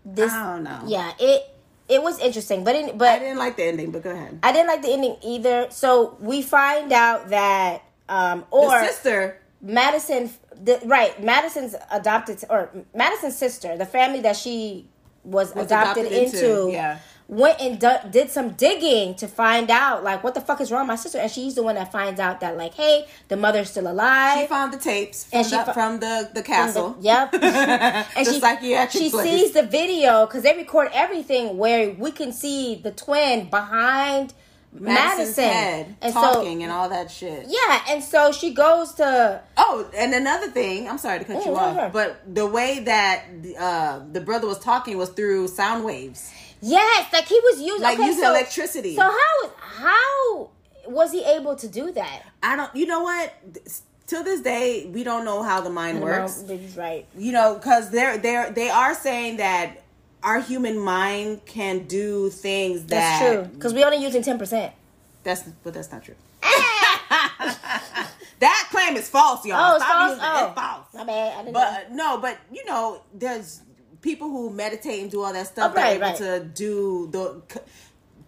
This 0.04 0.32
I 0.32 0.54
don't 0.54 0.64
know. 0.64 0.82
yeah 0.86 1.12
it 1.18 1.42
it 1.88 2.02
was 2.02 2.18
interesting, 2.18 2.64
but 2.64 2.74
in, 2.76 3.00
I 3.00 3.18
didn't 3.18 3.38
like 3.38 3.56
the 3.56 3.64
ending, 3.64 3.90
but 3.90 4.02
go 4.02 4.10
ahead. 4.10 4.38
I 4.42 4.52
didn't 4.52 4.68
like 4.68 4.82
the 4.82 4.90
ending 4.92 5.16
either. 5.22 5.68
So 5.70 6.16
we 6.20 6.42
find 6.42 6.92
out 6.92 7.30
that 7.30 7.82
um 8.08 8.44
or 8.50 8.68
the 8.80 8.86
sister, 8.86 9.40
Madison, 9.60 10.30
the, 10.62 10.80
right? 10.84 11.22
Madison's 11.22 11.74
adopted 11.90 12.44
or 12.50 12.70
Madison's 12.94 13.36
sister, 13.36 13.76
the 13.76 13.86
family 13.86 14.20
that 14.22 14.36
she 14.36 14.88
was, 15.24 15.54
Was 15.54 15.66
adopted, 15.66 16.06
adopted 16.06 16.24
into, 16.24 16.56
into, 16.60 16.72
yeah. 16.72 16.98
went 17.28 17.60
and 17.60 17.78
did 18.12 18.30
some 18.30 18.50
digging 18.52 19.14
to 19.16 19.28
find 19.28 19.70
out 19.70 20.02
like 20.02 20.24
what 20.24 20.34
the 20.34 20.40
fuck 20.40 20.60
is 20.60 20.70
wrong 20.72 20.82
with 20.82 20.88
my 20.88 20.96
sister, 20.96 21.18
and 21.18 21.30
she's 21.30 21.54
the 21.54 21.62
one 21.62 21.74
that 21.74 21.92
finds 21.92 22.18
out 22.18 22.40
that 22.40 22.56
like, 22.56 22.72
hey, 22.74 23.06
the 23.28 23.36
mother's 23.36 23.68
still 23.70 23.90
alive. 23.90 24.38
she 24.40 24.46
found 24.46 24.72
the 24.72 24.78
tapes 24.78 25.24
from, 25.24 25.38
And 25.38 25.46
she 25.46 25.56
the, 25.56 25.72
from 25.74 26.00
the 26.00 26.06
the 26.06 26.24
From 26.26 26.34
the- 26.34 26.42
castle. 26.42 26.96
yep. 27.00 27.34
and 27.34 27.44
and 28.16 28.26
the 28.26 28.32
she 28.32 28.40
psychiatric 28.40 29.02
she 29.02 29.10
place. 29.10 29.28
sees 29.28 29.52
the 29.52 29.64
video 29.64 30.24
because 30.26 30.42
they 30.44 30.56
record 30.56 30.88
everything 30.94 31.58
where 31.58 31.90
we 31.90 32.10
can 32.10 32.32
see 32.32 32.76
the 32.76 32.90
twin 32.92 33.50
behind 33.50 34.32
Madison's 34.72 35.36
Madison, 35.36 35.44
head 35.44 35.96
and 36.02 36.12
talking 36.12 36.58
so 36.58 36.62
and 36.64 36.72
all 36.72 36.88
that 36.90 37.10
shit. 37.10 37.46
yeah, 37.48 37.82
and 37.88 38.04
so 38.04 38.32
she 38.32 38.52
goes 38.52 38.92
to 38.94 39.40
Oh, 39.56 39.90
and 39.96 40.12
another 40.14 40.48
thing, 40.50 40.88
I'm 40.88 40.98
sorry 40.98 41.20
to 41.20 41.24
cut 41.24 41.36
Oh, 41.36 41.50
you 41.50 41.56
off, 41.56 41.92
but 41.92 42.22
the 42.32 42.46
way 42.46 42.80
that 42.80 43.24
uh, 43.58 44.00
the 44.12 44.20
brother 44.20 44.46
was 44.46 44.58
talking 44.58 44.98
was 44.98 45.08
through 45.10 45.48
sound 45.48 45.84
waves, 45.84 46.30
yes, 46.60 47.12
like 47.12 47.26
he 47.26 47.40
was 47.44 47.60
using 47.60 47.82
like 47.82 47.98
okay, 47.98 48.06
using 48.06 48.22
so, 48.22 48.30
electricity. 48.30 48.94
So 48.94 49.02
how 49.02 49.52
how 49.58 50.50
was 50.86 51.12
he 51.12 51.24
able 51.24 51.56
to 51.56 51.68
do 51.68 51.90
that? 51.92 52.22
I 52.42 52.56
don't. 52.56 52.74
You 52.76 52.86
know 52.86 53.02
what? 53.02 53.34
Till 54.06 54.24
this 54.24 54.40
day, 54.40 54.86
we 54.92 55.04
don't 55.04 55.24
know 55.26 55.42
how 55.42 55.60
the 55.60 55.68
mind 55.70 56.00
works. 56.02 56.42
Right. 56.76 57.06
You 57.16 57.32
know, 57.32 57.54
because 57.54 57.90
they're 57.90 58.16
they're 58.18 58.50
they 58.50 58.70
are 58.70 58.94
saying 58.94 59.36
that 59.38 59.82
our 60.22 60.40
human 60.40 60.78
mind 60.78 61.44
can 61.46 61.84
do 61.86 62.30
things 62.30 62.84
That's 62.84 63.20
that 63.20 63.32
true 63.32 63.44
because 63.54 63.72
we 63.74 63.84
only 63.84 63.98
using 64.02 64.22
ten 64.22 64.38
percent. 64.38 64.72
That's 65.24 65.42
but 65.64 65.74
that's 65.74 65.90
not 65.92 66.04
true. 66.04 66.14
that 68.40 68.68
claim 68.70 68.96
is 68.96 69.08
false, 69.08 69.44
y'all. 69.44 69.72
Oh, 69.72 69.76
it's 69.76 69.84
Stop 69.84 69.96
false? 69.96 70.10
using. 70.12 70.24
Oh. 70.24 70.46
It's 70.46 70.54
false. 70.60 70.86
My 70.94 71.04
bad. 71.04 71.32
I 71.34 71.38
didn't 71.42 71.54
But 71.54 71.90
know. 71.90 71.96
no, 72.16 72.18
but 72.20 72.38
you 72.52 72.64
know, 72.64 73.00
there's 73.14 73.60
people 74.00 74.28
who 74.28 74.50
meditate 74.50 75.02
and 75.02 75.10
do 75.10 75.22
all 75.22 75.32
that 75.32 75.46
stuff 75.46 75.72
Oh, 75.72 75.74
that 75.74 75.80
right, 75.82 75.90
are 75.92 75.94
able 75.96 76.06
right. 76.06 76.16
to 76.16 76.44
do 76.44 77.08
the 77.10 77.42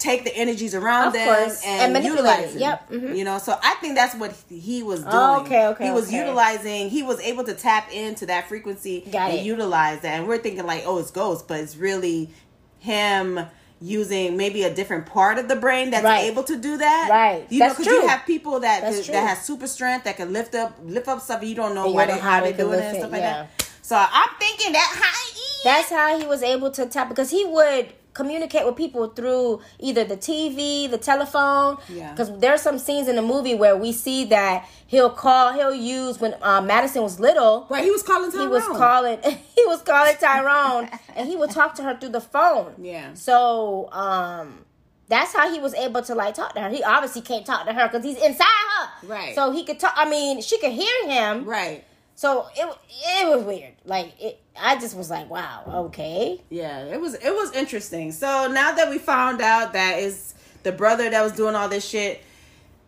take 0.00 0.24
the 0.24 0.34
energies 0.34 0.74
around 0.74 1.08
Of 1.08 1.12
them 1.12 1.26
course. 1.28 1.62
and, 1.64 1.94
And 1.94 2.04
utilize 2.04 2.54
it. 2.54 2.56
it. 2.56 2.60
Yep. 2.60 2.90
Mhm. 2.90 3.16
You 3.16 3.22
know, 3.24 3.38
so 3.38 3.56
I 3.62 3.74
think 3.80 3.94
that's 3.94 4.14
what 4.16 4.34
he 4.48 4.82
was 4.82 5.00
doing. 5.02 5.12
Oh, 5.14 5.40
okay, 5.42 5.66
okay, 5.68 5.84
He 5.84 5.90
was 5.92 6.08
okay. 6.08 6.16
utilizing. 6.18 6.88
He 6.90 7.02
was 7.02 7.20
able 7.20 7.44
to 7.44 7.54
tap 7.54 7.92
into 7.92 8.26
that 8.26 8.48
frequency 8.48 9.02
Got 9.12 9.30
and 9.30 9.38
it. 9.40 9.44
utilize 9.44 10.00
that. 10.00 10.14
And 10.18 10.26
we're 10.26 10.38
thinking 10.38 10.66
like, 10.66 10.82
oh, 10.86 10.98
it's 10.98 11.10
ghosts, 11.10 11.44
but 11.46 11.60
it's 11.60 11.76
really 11.76 12.30
him 12.78 13.40
using 13.82 14.36
maybe 14.36 14.62
a 14.64 14.72
different 14.74 15.06
part 15.06 15.38
of 15.38 15.48
the 15.48 15.56
brain 15.56 15.90
that's 15.90 16.04
Right. 16.04 16.24
able 16.24 16.42
to 16.44 16.56
do 16.56 16.76
that. 16.78 17.08
Right. 17.10 17.46
You 17.48 17.58
That's 17.60 17.78
know, 17.78 17.84
because 17.84 18.02
you 18.02 18.08
have 18.08 18.26
people 18.26 18.60
that 18.60 18.82
could- 18.82 19.04
that 19.06 19.28
has 19.28 19.42
super 19.44 19.66
strength 19.66 20.04
that 20.04 20.16
can 20.16 20.32
lift 20.32 20.54
up 20.54 20.74
lift 20.84 21.08
up 21.08 21.20
stuff. 21.22 21.42
You 21.42 21.54
don't 21.54 21.74
know 21.74 21.86
you 21.88 21.94
why 21.94 22.04
don't 22.06 22.16
they 22.16 22.20
how 22.22 22.40
they 22.40 22.52
doing 22.52 22.78
it 22.78 22.84
and 22.84 22.96
it, 22.96 23.00
stuff 23.00 23.12
like 23.12 23.22
yeah. 23.22 23.46
that. 23.58 23.70
So 23.82 23.96
I'm 23.96 24.28
thinking 24.38 24.72
that 24.72 24.96
high 25.02 25.30
E. 25.34 25.60
That's 25.64 25.90
how 25.90 26.18
he 26.18 26.26
was 26.26 26.42
able 26.42 26.70
to 26.72 26.86
tap 26.86 27.08
because 27.08 27.30
he 27.30 27.44
would 27.44 27.86
communicate 28.14 28.66
with 28.66 28.76
people 28.76 29.08
through 29.08 29.60
either 29.78 30.04
the 30.04 30.16
TV, 30.16 30.90
the 30.90 30.98
telephone. 30.98 31.78
Yeah. 31.88 32.10
Because 32.10 32.36
there's 32.38 32.62
some 32.62 32.78
scenes 32.78 33.08
in 33.08 33.16
the 33.16 33.22
movie 33.22 33.54
where 33.54 33.76
we 33.76 33.92
see 33.92 34.24
that 34.26 34.68
he'll 34.86 35.10
call, 35.10 35.52
he'll 35.52 35.74
use 35.74 36.20
when 36.20 36.34
um, 36.42 36.66
Madison 36.66 37.02
was 37.02 37.20
little. 37.20 37.66
Right, 37.70 37.84
he 37.84 37.90
was 37.90 38.02
calling 38.02 38.30
Tyrone. 38.30 38.50
He 38.50 38.52
was 38.52 38.66
calling. 38.78 39.18
He 39.22 39.66
was 39.66 39.82
calling 39.82 40.16
Tyrone, 40.16 40.90
and 41.14 41.28
he 41.28 41.36
would 41.36 41.50
talk 41.50 41.74
to 41.76 41.82
her 41.82 41.96
through 41.96 42.10
the 42.10 42.20
phone. 42.20 42.74
Yeah. 42.78 43.14
So, 43.14 43.90
um, 43.92 44.64
that's 45.08 45.34
how 45.34 45.52
he 45.52 45.58
was 45.58 45.74
able 45.74 46.02
to 46.02 46.14
like 46.14 46.34
talk 46.34 46.54
to 46.54 46.60
her. 46.60 46.70
He 46.70 46.82
obviously 46.82 47.20
can't 47.20 47.44
talk 47.44 47.66
to 47.66 47.72
her 47.72 47.88
because 47.88 48.04
he's 48.04 48.16
inside 48.22 48.46
her. 48.46 49.08
Right. 49.08 49.34
So 49.34 49.50
he 49.50 49.64
could 49.64 49.78
talk. 49.80 49.92
I 49.96 50.08
mean, 50.08 50.40
she 50.40 50.58
could 50.58 50.72
hear 50.72 51.08
him. 51.08 51.44
Right. 51.44 51.84
So 52.20 52.48
it 52.54 52.68
it 52.90 53.34
was 53.34 53.44
weird. 53.44 53.72
Like 53.86 54.12
it, 54.20 54.42
I 54.54 54.78
just 54.78 54.94
was 54.94 55.08
like, 55.08 55.30
wow, 55.30 55.62
okay. 55.86 56.38
Yeah, 56.50 56.84
it 56.84 57.00
was 57.00 57.14
it 57.14 57.30
was 57.30 57.50
interesting. 57.52 58.12
So 58.12 58.46
now 58.46 58.72
that 58.72 58.90
we 58.90 58.98
found 58.98 59.40
out 59.40 59.72
that 59.72 60.00
is 60.00 60.34
the 60.62 60.70
brother 60.70 61.08
that 61.08 61.22
was 61.22 61.32
doing 61.32 61.54
all 61.54 61.70
this 61.70 61.88
shit, 61.88 62.22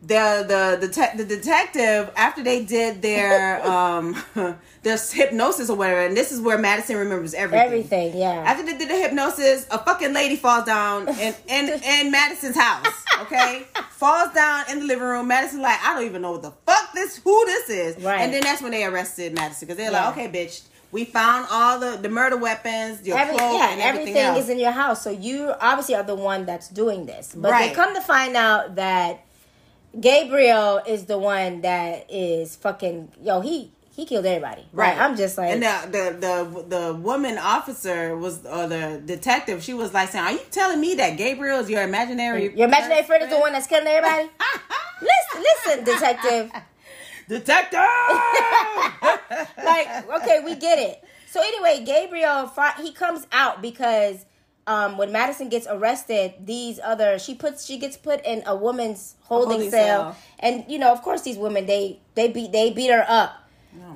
the 0.03 0.45
the 0.47 0.87
the, 0.87 0.92
te- 0.92 1.16
the 1.16 1.25
detective 1.25 2.11
after 2.14 2.42
they 2.42 2.62
did 2.66 3.01
their 3.01 3.66
um 3.71 4.23
their 4.83 4.99
hypnosis 4.99 5.71
or 5.71 5.79
whatever, 5.79 6.01
and 6.05 6.14
this 6.14 6.31
is 6.31 6.38
where 6.38 6.59
Madison 6.59 6.99
remembers 6.99 7.33
everything. 7.33 7.66
Everything, 7.66 8.14
yeah. 8.14 8.45
After 8.47 8.66
they 8.66 8.77
did 8.77 8.90
the 8.90 9.01
hypnosis, 9.01 9.66
a 9.71 9.79
fucking 9.79 10.12
lady 10.12 10.37
falls 10.37 10.66
down 10.66 11.09
in 11.09 11.35
in, 11.49 11.83
in 11.83 12.11
Madison's 12.11 12.59
house. 12.59 13.03
Okay, 13.23 13.62
falls 13.92 14.35
down 14.35 14.64
in 14.71 14.81
the 14.81 14.85
living 14.85 15.05
room. 15.05 15.29
Madison's 15.29 15.62
like, 15.62 15.83
I 15.83 15.95
don't 15.95 16.05
even 16.05 16.21
know 16.21 16.33
what 16.33 16.42
the 16.42 16.51
fuck 16.92 16.94
this 16.94 17.16
who 17.18 17.44
this 17.46 17.68
is. 17.70 18.02
Right. 18.02 18.20
And 18.20 18.33
then 18.33 18.42
that's 18.42 18.62
when 18.62 18.72
they 18.72 18.85
arrested 18.85 19.35
Madison 19.35 19.66
because 19.66 19.76
they're 19.78 19.90
Yeah. 19.90 20.09
like, 20.09 20.16
okay, 20.16 20.28
bitch, 20.28 20.62
we 20.90 21.05
found 21.05 21.46
all 21.50 21.78
the 21.78 21.96
the 21.96 22.09
murder 22.09 22.37
weapons, 22.37 23.07
your 23.07 23.16
Every, 23.18 23.37
cloak, 23.37 23.59
yeah, 23.59 23.72
and 23.72 23.81
everything, 23.81 24.16
everything 24.16 24.42
is 24.42 24.48
in 24.50 24.59
your 24.59 24.72
house. 24.72 25.02
So 25.02 25.11
you 25.11 25.52
obviously 25.61 25.94
are 25.94 26.02
the 26.02 26.14
one 26.14 26.44
that's 26.44 26.68
doing 26.68 27.07
this. 27.07 27.33
But 27.35 27.50
Right. 27.52 27.68
they 27.70 27.74
come 27.74 27.94
to 27.94 28.00
find 28.02 28.37
out 28.37 28.74
that 28.76 29.20
Gabriel 29.98 30.81
is 30.87 31.05
the 31.07 31.18
one 31.18 31.61
that 31.62 32.07
is 32.11 32.57
fucking 32.57 33.12
yo, 33.22 33.40
he 33.40 33.72
he 33.94 34.07
killed 34.07 34.24
everybody. 34.24 34.66
Right. 34.72 34.96
I'm 34.98 35.16
just 35.18 35.37
like 35.37 35.50
and 35.50 35.62
the, 35.62 35.88
the 35.90 36.16
the 36.18 36.76
the 36.76 36.94
woman 36.94 37.37
officer 37.38 38.16
was 38.16 38.44
or 38.46 38.66
the 38.66 39.02
detective. 39.05 39.62
She 39.62 39.74
was 39.74 39.92
like 39.92 40.09
saying, 40.09 40.24
"Are 40.24 40.33
you 40.33 40.40
telling 40.50 40.81
me 40.81 40.94
that 40.94 41.16
Gabriel 41.18 41.61
is 41.61 41.68
your 41.68 41.83
imaginary 41.83 42.55
your 42.57 42.68
imaginary 42.68 43.02
friend 43.02 43.22
is 43.24 43.28
the 43.31 43.38
one 43.38 43.52
that's 43.52 43.66
killing 43.66 43.87
everybody? 43.87 44.31
listen, 45.02 45.42
listen, 45.42 45.85
detective. 45.85 46.50
Detective?" 47.29 47.81
like 49.65 50.09
okay 50.23 50.41
we 50.45 50.55
get 50.57 50.79
it. 50.79 51.03
So 51.31 51.41
anyway 51.41 51.83
gabriel 51.85 52.53
he 52.81 52.93
comes 52.93 53.27
out 53.33 53.63
because 53.63 54.27
um 54.67 54.97
when 54.99 55.11
madison 55.13 55.49
gets 55.49 55.67
arrested 55.69 56.35
these 56.45 56.79
other 56.83 57.19
she 57.19 57.35
puts 57.35 57.65
she 57.65 57.79
gets 57.79 57.97
put 57.97 58.25
in 58.25 58.43
a 58.47 58.55
woman's 58.55 59.17
holding, 59.23 59.51
holding 59.53 59.71
cell, 59.71 60.13
cell. 60.13 60.17
and 60.39 60.65
you 60.69 60.79
know 60.79 60.93
of 60.93 61.03
course 61.03 61.23
these 61.23 61.37
women 61.39 61.67
they 61.67 61.99
they 62.15 62.29
beat 62.29 62.53
they 62.53 62.71
beat 62.71 62.91
her 62.91 63.05
up. 63.09 63.39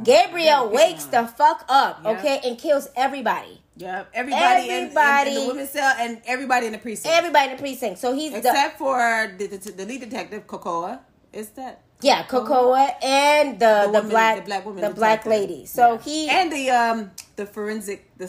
Gabriel 0.02 0.70
wakes 0.70 1.04
the 1.04 1.26
fuck 1.26 1.64
up 1.68 2.00
Yeah. 2.02 2.10
okay 2.12 2.40
and 2.44 2.58
kills 2.58 2.88
everybody. 2.96 3.60
Yep, 3.78 4.08
everybody, 4.14 4.70
in- 4.70 4.70
In, 4.70 5.28
in, 5.28 5.34
the 5.34 5.44
women's 5.48 5.70
cell 5.70 5.94
and 5.98 6.22
everybody 6.26 6.64
in 6.66 6.72
the 6.72 6.78
precinct, 6.78 7.14
everybody 7.14 7.50
in 7.50 7.56
the 7.58 7.62
precinct. 7.62 7.98
So 7.98 8.14
he's 8.14 8.32
the 8.32 8.38
except 8.38 8.78
for 8.78 9.34
the, 9.36 9.46
the, 9.48 9.58
the 9.72 9.84
lead 9.84 10.00
detective, 10.00 10.46
Cocoa. 10.46 10.98
Is 11.30 11.50
that 11.50 11.82
yeah 12.06 12.22
cocoa 12.32 12.74
and 12.74 13.58
the 13.58 13.74
the, 13.84 13.90
woman- 13.92 14.08
black 14.14 14.36
the 14.36 14.42
black 14.50 14.64
woman 14.66 14.80
the 14.86 14.90
black 14.90 15.26
lady 15.26 15.66
so 15.66 15.84
Yeah. 15.94 15.98
he 16.06 16.18
and 16.38 16.46
the 16.56 16.64
um 16.70 16.98
the 17.38 17.46
forensic 17.46 18.00
the 18.20 18.28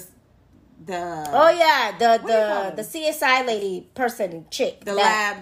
the 0.90 1.02
oh 1.42 1.50
yeah 1.64 1.92
the 2.02 2.12
the 2.32 2.42
the 2.80 2.86
csi 2.92 3.38
lady 3.52 3.76
person 3.94 4.46
chick 4.50 4.74
the 4.86 4.94
that- 4.94 5.36
lab 5.36 5.38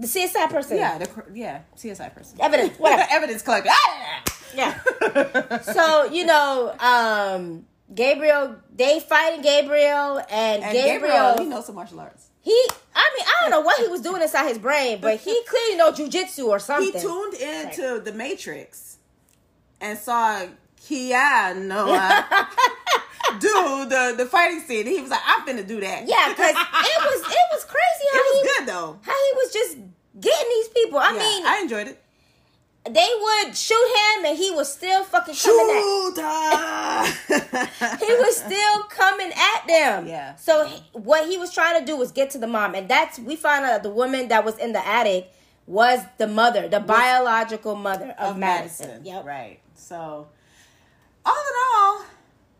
The 0.00 0.06
CSI 0.06 0.46
person. 0.48 0.76
yeah 0.78 0.94
the 1.02 1.08
yeah 1.34 1.62
CSI 1.74 2.14
person 2.14 2.38
Evidence. 2.40 2.78
Whatever. 2.82 3.02
evidence 3.10 3.42
collector. 3.42 3.70
Ah! 3.74 4.22
yeah. 4.54 4.78
So, 5.74 6.04
you 6.16 6.24
know, 6.24 6.70
um, 6.78 7.66
Gabriel, 7.92 8.56
they 8.70 9.00
fighting 9.00 9.42
Gabriel 9.42 10.22
and, 10.30 10.62
And 10.62 10.72
Gabriel, 10.72 11.34
Gabriel, 11.34 11.38
he 11.42 11.46
knows 11.50 11.66
some 11.66 11.74
martial 11.74 11.98
arts. 11.98 12.27
He, 12.48 12.68
I 12.94 13.10
mean, 13.16 13.26
I 13.26 13.34
don't 13.42 13.50
know 13.50 13.60
what 13.60 13.80
he 13.80 13.88
was 13.88 14.00
doing 14.00 14.22
inside 14.22 14.48
his 14.48 14.58
brain, 14.58 15.00
but 15.00 15.18
he 15.20 15.42
clearly 15.48 15.76
know 15.76 15.92
jujitsu 15.92 16.44
or 16.46 16.58
something. 16.58 16.92
He 16.92 16.98
tuned 17.06 17.34
into 17.34 18.00
the 18.00 18.12
Matrix 18.12 18.96
and 19.80 19.98
saw 19.98 20.46
Keanu 20.84 21.68
do 23.40 23.86
the 23.88 24.14
the 24.16 24.26
fighting 24.26 24.60
scene. 24.60 24.86
He 24.86 25.00
was 25.00 25.10
like, 25.10 25.20
"I'm 25.26 25.46
finna 25.46 25.66
do 25.66 25.80
that." 25.80 26.06
yeah, 26.08 26.28
because 26.30 26.50
it 26.50 26.56
was, 27.10 27.20
it 27.20 27.46
was 27.52 27.64
crazy 27.64 28.04
how 28.12 28.18
it 28.18 28.24
was 28.32 28.40
he, 28.42 28.48
good 28.58 28.68
though. 28.68 28.98
how 29.02 29.12
he 29.12 29.32
was 29.36 29.52
just 29.52 29.76
getting 30.20 30.48
these 30.50 30.68
people. 30.68 30.98
I 30.98 31.12
Yeah, 31.12 31.18
mean, 31.18 31.46
I 31.46 31.58
enjoyed 31.62 31.88
it. 31.88 32.02
they 32.90 33.08
would 33.20 33.54
shoot 33.56 33.88
him 34.16 34.24
and 34.26 34.38
he 34.38 34.50
was 34.50 34.72
still 34.72 35.04
fucking 35.04 35.34
coming 35.34 35.76
at 35.76 35.82
Shooter. 35.82 36.22
he 38.00 38.14
was 38.14 38.36
still 38.36 38.82
coming 38.84 39.30
at 39.32 39.66
them. 39.66 40.06
Yeah. 40.06 40.34
So 40.36 40.66
he- 40.66 40.82
what 40.92 41.28
he 41.28 41.38
was 41.38 41.52
trying 41.52 41.78
to 41.80 41.84
do 41.86 41.96
was 41.96 42.12
get 42.12 42.30
to 42.30 42.38
the 42.38 42.46
mom, 42.46 42.74
and 42.74 42.88
that's 42.88 43.18
we 43.18 43.36
find 43.36 43.64
out 43.64 43.82
the 43.82 43.90
woman 43.90 44.28
that 44.28 44.44
was 44.44 44.58
in 44.58 44.72
the 44.72 44.86
attic 44.86 45.32
was 45.66 46.00
the 46.16 46.26
mother, 46.26 46.66
the 46.68 46.80
biological 46.80 47.74
mother 47.76 48.14
of, 48.18 48.30
of 48.32 48.38
Madison. 48.38 48.88
Madison. 48.88 49.04
Yep. 49.06 49.24
Right. 49.26 49.60
So, 49.74 50.28
all 51.24 51.34
in 51.34 51.54
all, 51.74 52.04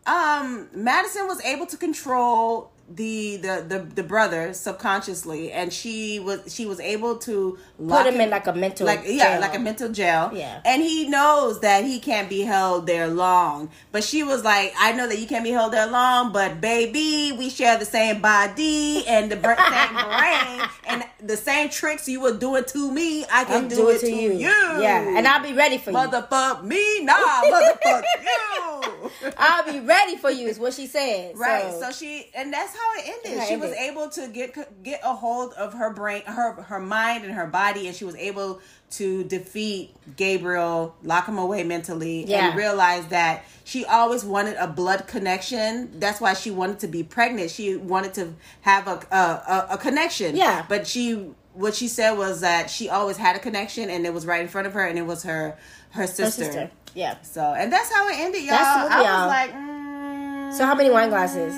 um, 0.05 0.69
Madison 0.73 1.27
was 1.27 1.41
able 1.43 1.65
to 1.67 1.77
control 1.77 2.71
the 2.89 3.37
the 3.37 3.65
the, 3.67 3.79
the 3.79 4.03
brother 4.03 4.53
subconsciously, 4.53 5.51
and 5.51 5.71
she 5.71 6.19
was 6.19 6.53
she 6.53 6.65
was 6.65 6.79
able 6.79 7.17
to 7.19 7.57
Put 7.87 8.05
him 8.07 8.19
in 8.19 8.29
like 8.29 8.45
a 8.47 8.53
mental 8.53 8.85
like 8.85 9.03
yeah 9.05 9.31
jail. 9.33 9.41
like 9.41 9.55
a 9.55 9.59
mental 9.59 9.89
jail. 9.89 10.31
Yeah. 10.33 10.61
and 10.65 10.81
he 10.81 11.07
knows 11.07 11.61
that 11.61 11.85
he 11.85 11.99
can't 11.99 12.27
be 12.29 12.41
held 12.41 12.85
there 12.87 13.07
long. 13.07 13.69
But 13.93 14.03
she 14.03 14.23
was 14.23 14.43
like, 14.43 14.73
I 14.77 14.91
know 14.91 15.07
that 15.07 15.17
you 15.19 15.27
can't 15.27 15.43
be 15.45 15.51
held 15.51 15.71
there 15.73 15.87
long, 15.87 16.31
but 16.33 16.59
baby, 16.59 17.31
we 17.37 17.49
share 17.49 17.77
the 17.77 17.85
same 17.85 18.21
body 18.21 19.05
and 19.07 19.31
the 19.31 19.37
br- 19.37 19.55
same 19.55 19.93
brain 19.93 20.69
and 20.87 21.03
the 21.23 21.37
same 21.37 21.69
tricks 21.69 22.07
you 22.09 22.19
were 22.21 22.37
doing 22.37 22.65
to 22.65 22.91
me. 22.91 23.23
I 23.31 23.45
can 23.45 23.63
I'm 23.63 23.67
do 23.69 23.75
doing 23.77 23.95
it 23.95 23.99
to 24.01 24.11
you. 24.11 24.33
Yeah, 24.33 25.17
and 25.17 25.27
I'll 25.27 25.43
be 25.43 25.53
ready 25.53 25.77
for 25.77 25.91
you. 25.91 25.97
Motherfuck 25.97 26.63
me, 26.63 27.03
nah, 27.03 27.13
motherfuck 27.15 28.03
you. 28.21 29.11
I'll 29.37 29.63
be 29.71 29.79
ready 29.79 30.17
for 30.17 30.29
you. 30.31 30.47
Is 30.47 30.59
what 30.59 30.73
she 30.73 30.87
said. 30.87 31.37
Right. 31.37 31.71
So, 31.71 31.81
So, 31.81 31.91
she, 31.91 32.29
and 32.35 32.51
that's 32.51 32.73
how 32.75 32.93
it 32.97 33.03
ended. 33.07 33.37
How 33.39 33.45
it 33.45 33.49
she 33.49 33.55
was 33.57 33.71
able 33.71 34.09
to 34.09 34.27
get 34.27 34.83
get 34.83 35.01
a 35.03 35.13
hold 35.13 35.53
of 35.53 35.73
her 35.73 35.93
brain, 35.93 36.23
her 36.25 36.53
her 36.63 36.79
mind, 36.79 37.23
and 37.25 37.33
her 37.33 37.47
body, 37.47 37.68
and 37.77 37.95
she 37.95 38.05
was 38.05 38.15
able 38.15 38.59
to 38.91 39.23
defeat 39.25 39.93
Gabriel, 40.15 40.95
lock 41.03 41.27
him 41.27 41.37
away 41.37 41.63
mentally, 41.63 42.25
Yeah. 42.25 42.47
and 42.49 42.57
realize 42.57 43.05
that 43.07 43.43
she 43.63 43.85
always 43.85 44.23
wanted 44.25 44.55
a 44.57 44.67
blood 44.67 45.05
connection. 45.07 45.99
That's 45.99 46.19
why 46.19 46.33
she 46.33 46.49
wanted 46.51 46.79
to 46.79 46.87
be 46.87 47.03
pregnant. 47.03 47.51
She 47.51 47.75
wanted 47.75 48.13
to 48.15 48.33
have 48.61 48.87
a 48.87 48.99
a, 49.11 49.17
a, 49.17 49.67
a 49.71 49.77
connection. 49.77 50.35
Yeah. 50.35 50.65
But 50.67 50.87
she. 50.87 51.31
What 51.53 51.75
she 51.75 51.89
said 51.89 52.11
was 52.13 52.39
that 52.41 52.69
she 52.69 52.87
always 52.89 53.17
had 53.17 53.35
a 53.35 53.39
connection, 53.39 53.89
and 53.89 54.05
it 54.05 54.13
was 54.13 54.25
right 54.25 54.39
in 54.39 54.47
front 54.47 54.67
of 54.67 54.73
her, 54.73 54.85
and 54.85 54.97
it 54.97 55.01
was 55.05 55.23
her 55.23 55.57
her 55.89 56.01
her 56.01 56.07
sister. 56.07 56.45
sister. 56.45 56.71
Yeah. 56.95 57.17
So, 57.21 57.41
and 57.41 57.73
that's 57.73 57.91
how 57.91 58.07
it 58.07 58.15
ended, 58.17 58.43
y'all. 58.43 58.51
That's 58.51 58.93
I 58.93 58.97
was 59.01 59.07
y'all. 59.07 59.27
like, 59.27 59.53
mm, 59.53 60.53
So 60.53 60.65
how 60.65 60.73
many 60.75 60.89
wine 60.89 61.09
glasses? 61.09 61.53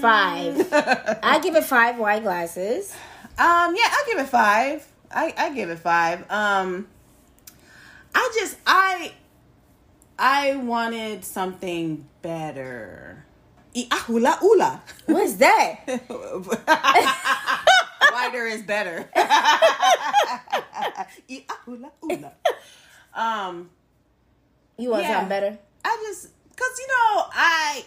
Five. 0.00 0.68
I 1.22 1.38
give 1.42 1.54
it 1.56 1.64
five 1.64 1.98
wine 1.98 2.22
glasses. 2.22 2.94
Um, 3.38 3.74
yeah, 3.76 3.88
I'll 3.90 4.06
give 4.06 4.18
it 4.18 4.28
five. 4.28 4.86
I 5.10 5.32
I 5.36 5.50
give 5.54 5.70
it 5.70 5.78
five. 5.78 6.20
Um, 6.30 6.88
I 8.14 8.30
just 8.38 8.56
I 8.66 9.12
I 10.18 10.56
wanted 10.56 11.24
something 11.24 12.06
better. 12.22 13.24
Iahula 13.74 14.40
ula. 14.42 14.82
What's 15.04 15.34
that? 15.34 15.80
Wider 18.12 18.46
is 18.46 18.62
better. 18.62 19.10
Ula. 21.28 21.90
Um, 23.14 23.70
You 24.78 24.90
want 24.90 25.02
Yeah. 25.02 25.12
something 25.12 25.28
better? 25.28 25.58
I 25.84 26.04
just 26.08 26.28
cause 26.56 26.78
you 26.78 26.86
know 26.88 27.24
I 27.32 27.84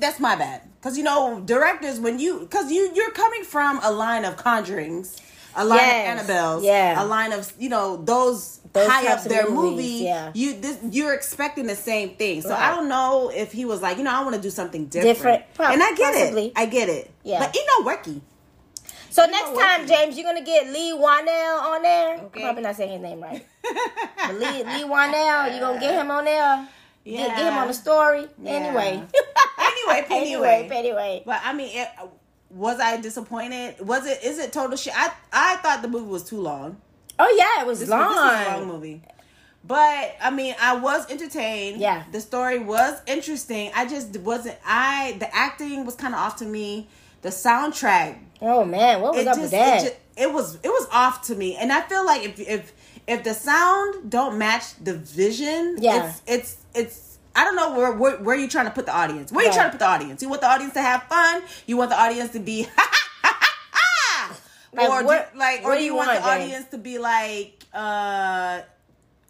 that's 0.00 0.18
my 0.20 0.36
bad. 0.36 0.62
Cause 0.82 0.96
you 0.96 1.04
know, 1.04 1.40
directors 1.44 2.00
when 2.00 2.18
you 2.18 2.46
cause 2.50 2.70
you 2.72 2.90
you're 2.94 3.10
coming 3.10 3.44
from 3.44 3.80
a 3.82 3.90
line 3.92 4.24
of 4.24 4.36
conjurings, 4.36 5.20
a 5.54 5.64
line 5.64 5.78
Yes, 5.78 6.22
of 6.22 6.26
Annabelles, 6.28 6.64
yeah. 6.64 7.02
a 7.02 7.04
line 7.04 7.32
of 7.32 7.52
you 7.58 7.68
know 7.68 7.96
those, 7.98 8.60
Those 8.72 8.88
high 8.88 9.12
up 9.12 9.22
their 9.24 9.50
movies, 9.50 9.76
movie. 10.00 10.04
yeah. 10.04 10.30
You 10.34 10.54
this 10.60 10.78
you're 10.90 11.12
expecting 11.12 11.66
the 11.66 11.76
same 11.76 12.16
thing. 12.16 12.40
So 12.40 12.50
Right. 12.50 12.62
I 12.62 12.74
don't 12.74 12.88
know 12.88 13.30
if 13.34 13.52
he 13.52 13.64
was 13.66 13.82
like, 13.82 13.98
you 13.98 14.04
know, 14.04 14.12
I 14.14 14.22
want 14.22 14.36
to 14.36 14.40
do 14.40 14.48
something 14.50 14.86
different. 14.86 15.16
Different, 15.16 15.54
prob- 15.54 15.72
and 15.72 15.82
I 15.82 15.94
get 15.94 16.14
possibly. 16.14 16.46
it. 16.46 16.52
I 16.56 16.66
get 16.66 16.88
it. 16.88 17.10
Yeah. 17.24 17.40
But 17.40 17.54
you 17.54 17.66
know, 17.66 17.90
Wacky. 17.90 18.20
So 19.10 19.24
You 19.24 19.30
next 19.32 19.58
time. 19.60 19.86
James, 19.86 20.16
you're 20.16 20.24
gonna 20.24 20.44
get 20.44 20.66
Leigh 20.68 20.92
Whannell 20.96 21.60
on 21.62 21.82
there. 21.82 22.14
Okay. 22.20 22.40
I'm 22.40 22.46
probably 22.46 22.62
not 22.62 22.76
saying 22.76 22.92
his 22.92 23.02
name 23.02 23.20
right. 23.20 23.44
Lee 24.32 24.62
Leigh 24.64 24.84
Whannell, 24.88 25.50
you're 25.50 25.60
gonna 25.60 25.80
get 25.80 25.94
him 25.94 26.10
on 26.10 26.24
there? 26.24 26.68
Get, 27.04 27.36
get 27.36 27.46
him 27.52 27.58
on 27.58 27.66
the 27.68 27.74
story. 27.74 28.28
Yeah. 28.42 28.50
Anyway. 28.52 29.02
Anyway, 30.10 30.10
anyway, 30.10 30.68
anyway. 30.76 31.22
But 31.26 31.40
I 31.44 31.52
mean, 31.52 31.70
it, 31.78 31.88
was 32.50 32.80
I 32.80 33.00
disappointed? 33.00 33.76
Was 33.80 34.06
it? 34.06 34.22
Is 34.24 34.38
it 34.38 34.52
total 34.52 34.76
shit? 34.76 34.92
I 34.96 35.12
I 35.32 35.56
thought 35.56 35.82
the 35.82 35.88
movie 35.88 36.06
was 36.10 36.24
too 36.24 36.40
long. 36.40 36.76
Oh 37.18 37.34
yeah, 37.38 37.62
it 37.62 37.66
was 37.66 37.80
This, 37.80 37.88
long. 37.88 38.08
this 38.08 38.48
long 38.48 38.66
movie. 38.66 39.02
But 39.62 40.16
I 40.22 40.30
mean, 40.30 40.54
I 40.60 40.76
was 40.76 41.10
entertained. 41.10 41.80
Yeah. 41.80 42.04
the 42.12 42.20
story 42.20 42.58
was 42.58 43.00
interesting. 43.06 43.70
I 43.74 43.86
just 43.86 44.16
wasn't. 44.18 44.56
I 44.66 45.16
the 45.18 45.34
acting 45.34 45.84
was 45.84 45.94
kind 45.96 46.14
of 46.14 46.20
off 46.20 46.36
to 46.36 46.46
me. 46.46 46.88
The 47.22 47.28
soundtrack, 47.28 48.18
Oh 48.40 48.64
man, 48.64 49.02
what 49.02 49.14
was 49.14 49.26
up 49.26 49.32
just, 49.36 49.40
with 49.42 49.50
that? 49.50 49.82
It, 49.82 49.84
just, 49.84 49.96
it 50.16 50.32
was 50.32 50.54
it 50.62 50.68
was 50.68 50.88
off 50.90 51.26
to 51.26 51.34
me, 51.34 51.56
and 51.56 51.70
I 51.70 51.82
feel 51.82 52.04
like 52.06 52.24
if 52.24 52.40
if 52.40 52.72
if 53.06 53.22
the 53.24 53.34
sound 53.34 54.10
don't 54.10 54.38
match 54.38 54.82
the 54.82 54.94
vision, 54.94 55.76
Yeah. 55.78 56.06
it's 56.08 56.22
it's 56.26 56.56
it's. 56.74 57.09
I 57.36 57.44
don't 57.44 57.56
know 57.56 57.72
where, 57.76 57.92
where 57.92 58.16
where 58.18 58.36
you 58.36 58.48
trying 58.48 58.66
to 58.66 58.70
put 58.72 58.86
the 58.86 58.94
audience. 58.96 59.30
Where 59.32 59.44
you 59.44 59.50
Right. 59.50 59.54
trying 59.56 59.68
to 59.68 59.72
put 59.72 59.78
the 59.80 59.86
audience? 59.88 60.20
You 60.22 60.28
want 60.28 60.40
the 60.40 60.48
audience 60.50 60.74
to 60.74 60.82
have 60.82 61.04
fun? 61.04 61.42
You 61.66 61.76
want 61.76 61.90
the 61.90 62.00
audience 62.00 62.32
to 62.32 62.40
be 62.40 62.66
Like, 64.72 64.88
or 64.88 65.02
what- 65.04 65.32
do, 65.32 65.38
like, 65.38 65.64
what 65.64 65.72
or 65.72 65.78
do 65.78 65.84
you 65.84 65.94
want, 65.96 66.08
want, 66.10 66.22
the 66.22 66.28
James? 66.30 66.44
audience 66.44 66.66
to 66.70 66.78
be 66.78 66.98
like, 66.98 67.64
uh, 67.74 68.60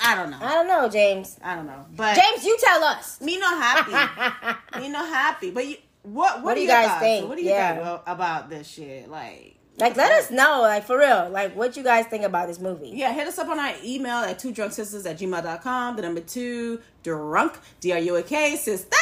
I 0.02 0.14
don't 0.14 0.30
know. 0.30 0.38
I 0.40 0.50
don't 0.54 0.68
know, 0.68 0.88
James. 0.90 1.38
I 1.42 1.54
don't 1.56 1.66
know, 1.66 1.86
but 1.96 2.14
James, 2.14 2.44
you 2.44 2.58
tell 2.62 2.84
us. 2.84 3.20
me 3.22 3.38
not 3.38 3.56
happy. 3.58 4.80
me 4.80 4.88
not 4.90 5.08
happy. 5.08 5.50
But 5.50 5.66
you, 5.66 5.76
what, 6.02 6.36
what, 6.36 6.44
What 6.44 6.54
do 6.54 6.60
are 6.60 6.62
you 6.62 6.68
guys 6.68 6.88
thoughts? 6.88 7.00
think? 7.00 7.28
What 7.28 7.36
do 7.38 7.42
you 7.42 7.50
Yeah. 7.50 7.74
think 7.94 8.02
about 8.06 8.50
this 8.50 8.68
shit? 8.68 9.08
Like, 9.10 9.56
Like, 9.78 9.96
let 9.96 10.12
us 10.12 10.30
know, 10.30 10.60
like 10.60 10.84
for 10.84 10.98
real, 10.98 11.30
like 11.30 11.56
what 11.56 11.74
you 11.74 11.82
guys 11.82 12.04
think 12.06 12.22
about 12.24 12.48
this 12.48 12.58
movie. 12.60 12.90
yeah, 12.90 13.14
hit 13.14 13.26
us 13.26 13.38
up 13.38 13.48
on 13.48 13.58
our 13.58 13.72
email 13.82 14.16
at 14.18 14.38
two 14.38 14.52
drunk 14.52 14.72
sistas 14.72 15.08
at 15.08 15.18
gmail.com. 15.18 15.96
The 15.96 16.02
number 16.02 16.20
two 16.20 16.82
drunk 17.02 17.58
D 17.80 17.92
R 17.92 17.98
U 17.98 18.16
A 18.16 18.22
K 18.22 18.56
sistas 18.58 18.92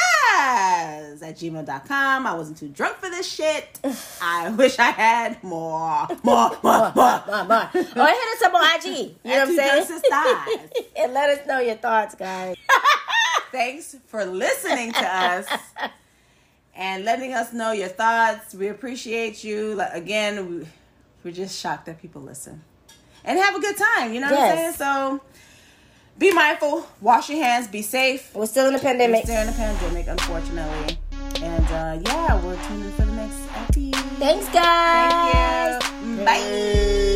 at 1.21 1.35
gmail.com. 1.37 2.25
I 2.27 2.33
wasn't 2.33 2.57
too 2.59 2.69
drunk 2.69 2.95
for 2.97 3.09
this 3.09 3.29
shit. 3.29 3.79
I 4.21 4.51
wish 4.51 4.79
I 4.79 4.91
had 4.91 5.43
more, 5.43 6.07
more, 6.23 6.51
more, 6.63 6.93
more. 6.93 6.93
Bye, 6.93 7.45
bye. 7.47 7.69
Or 7.73 7.79
hit 7.79 7.95
us 7.95 8.41
up 8.45 8.53
on 8.53 8.75
IG. 8.77 8.85
You 8.85 9.15
know 9.25 9.31
what 9.31 9.33
At 9.33 9.47
I'm 9.49 9.55
saying? 9.55 9.85
Sistas. 10.01 10.85
and 10.97 11.13
let 11.13 11.37
us 11.39 11.45
know 11.45 11.59
your 11.59 11.75
thoughts, 11.75 12.15
guys. 12.15 12.55
Thanks 13.51 13.95
for 14.05 14.23
listening 14.23 14.93
to 14.93 15.05
us 15.05 15.45
and 16.79 17.03
letting 17.03 17.33
us 17.33 17.51
know 17.51 17.73
your 17.73 17.89
thoughts. 17.89 18.55
We 18.55 18.69
appreciate 18.69 19.43
you. 19.43 19.75
Like, 19.75 19.93
again, 19.93 20.49
we, 20.49 20.67
we're 21.23 21.33
just 21.33 21.59
shocked 21.59 21.85
that 21.87 22.01
people 22.01 22.21
listen 22.21 22.63
and 23.25 23.37
have 23.37 23.53
a 23.55 23.59
good 23.59 23.75
time. 23.77 24.13
You 24.13 24.21
know 24.21 24.31
what 24.31 24.39
I'm 24.39 24.55
saying? 24.57 24.73
So 24.73 25.21
be 26.17 26.31
mindful, 26.31 26.87
wash 27.01 27.29
your 27.29 27.43
hands, 27.43 27.67
be 27.67 27.81
safe. 27.81 28.33
We're 28.33 28.45
still 28.45 28.67
in 28.67 28.73
the 28.73 28.79
We're 28.79 28.83
pandemic. 28.83 29.23
still 29.25 29.41
in 29.41 29.47
the 29.47 29.53
pandemic, 29.53 30.07
unfortunately. 30.07 30.97
And 31.41 31.65
uh, 31.65 31.99
yeah, 32.09 32.43
we're 32.43 32.61
tuning 32.67 32.85
in 32.85 32.91
for 32.93 33.05
the 33.05 33.11
next 33.11 33.37
episode. 33.55 33.95
Thanks, 34.17 34.49
guys. 34.49 35.83
Thank 35.83 36.19
you. 36.19 36.25
Bye. 36.25 37.08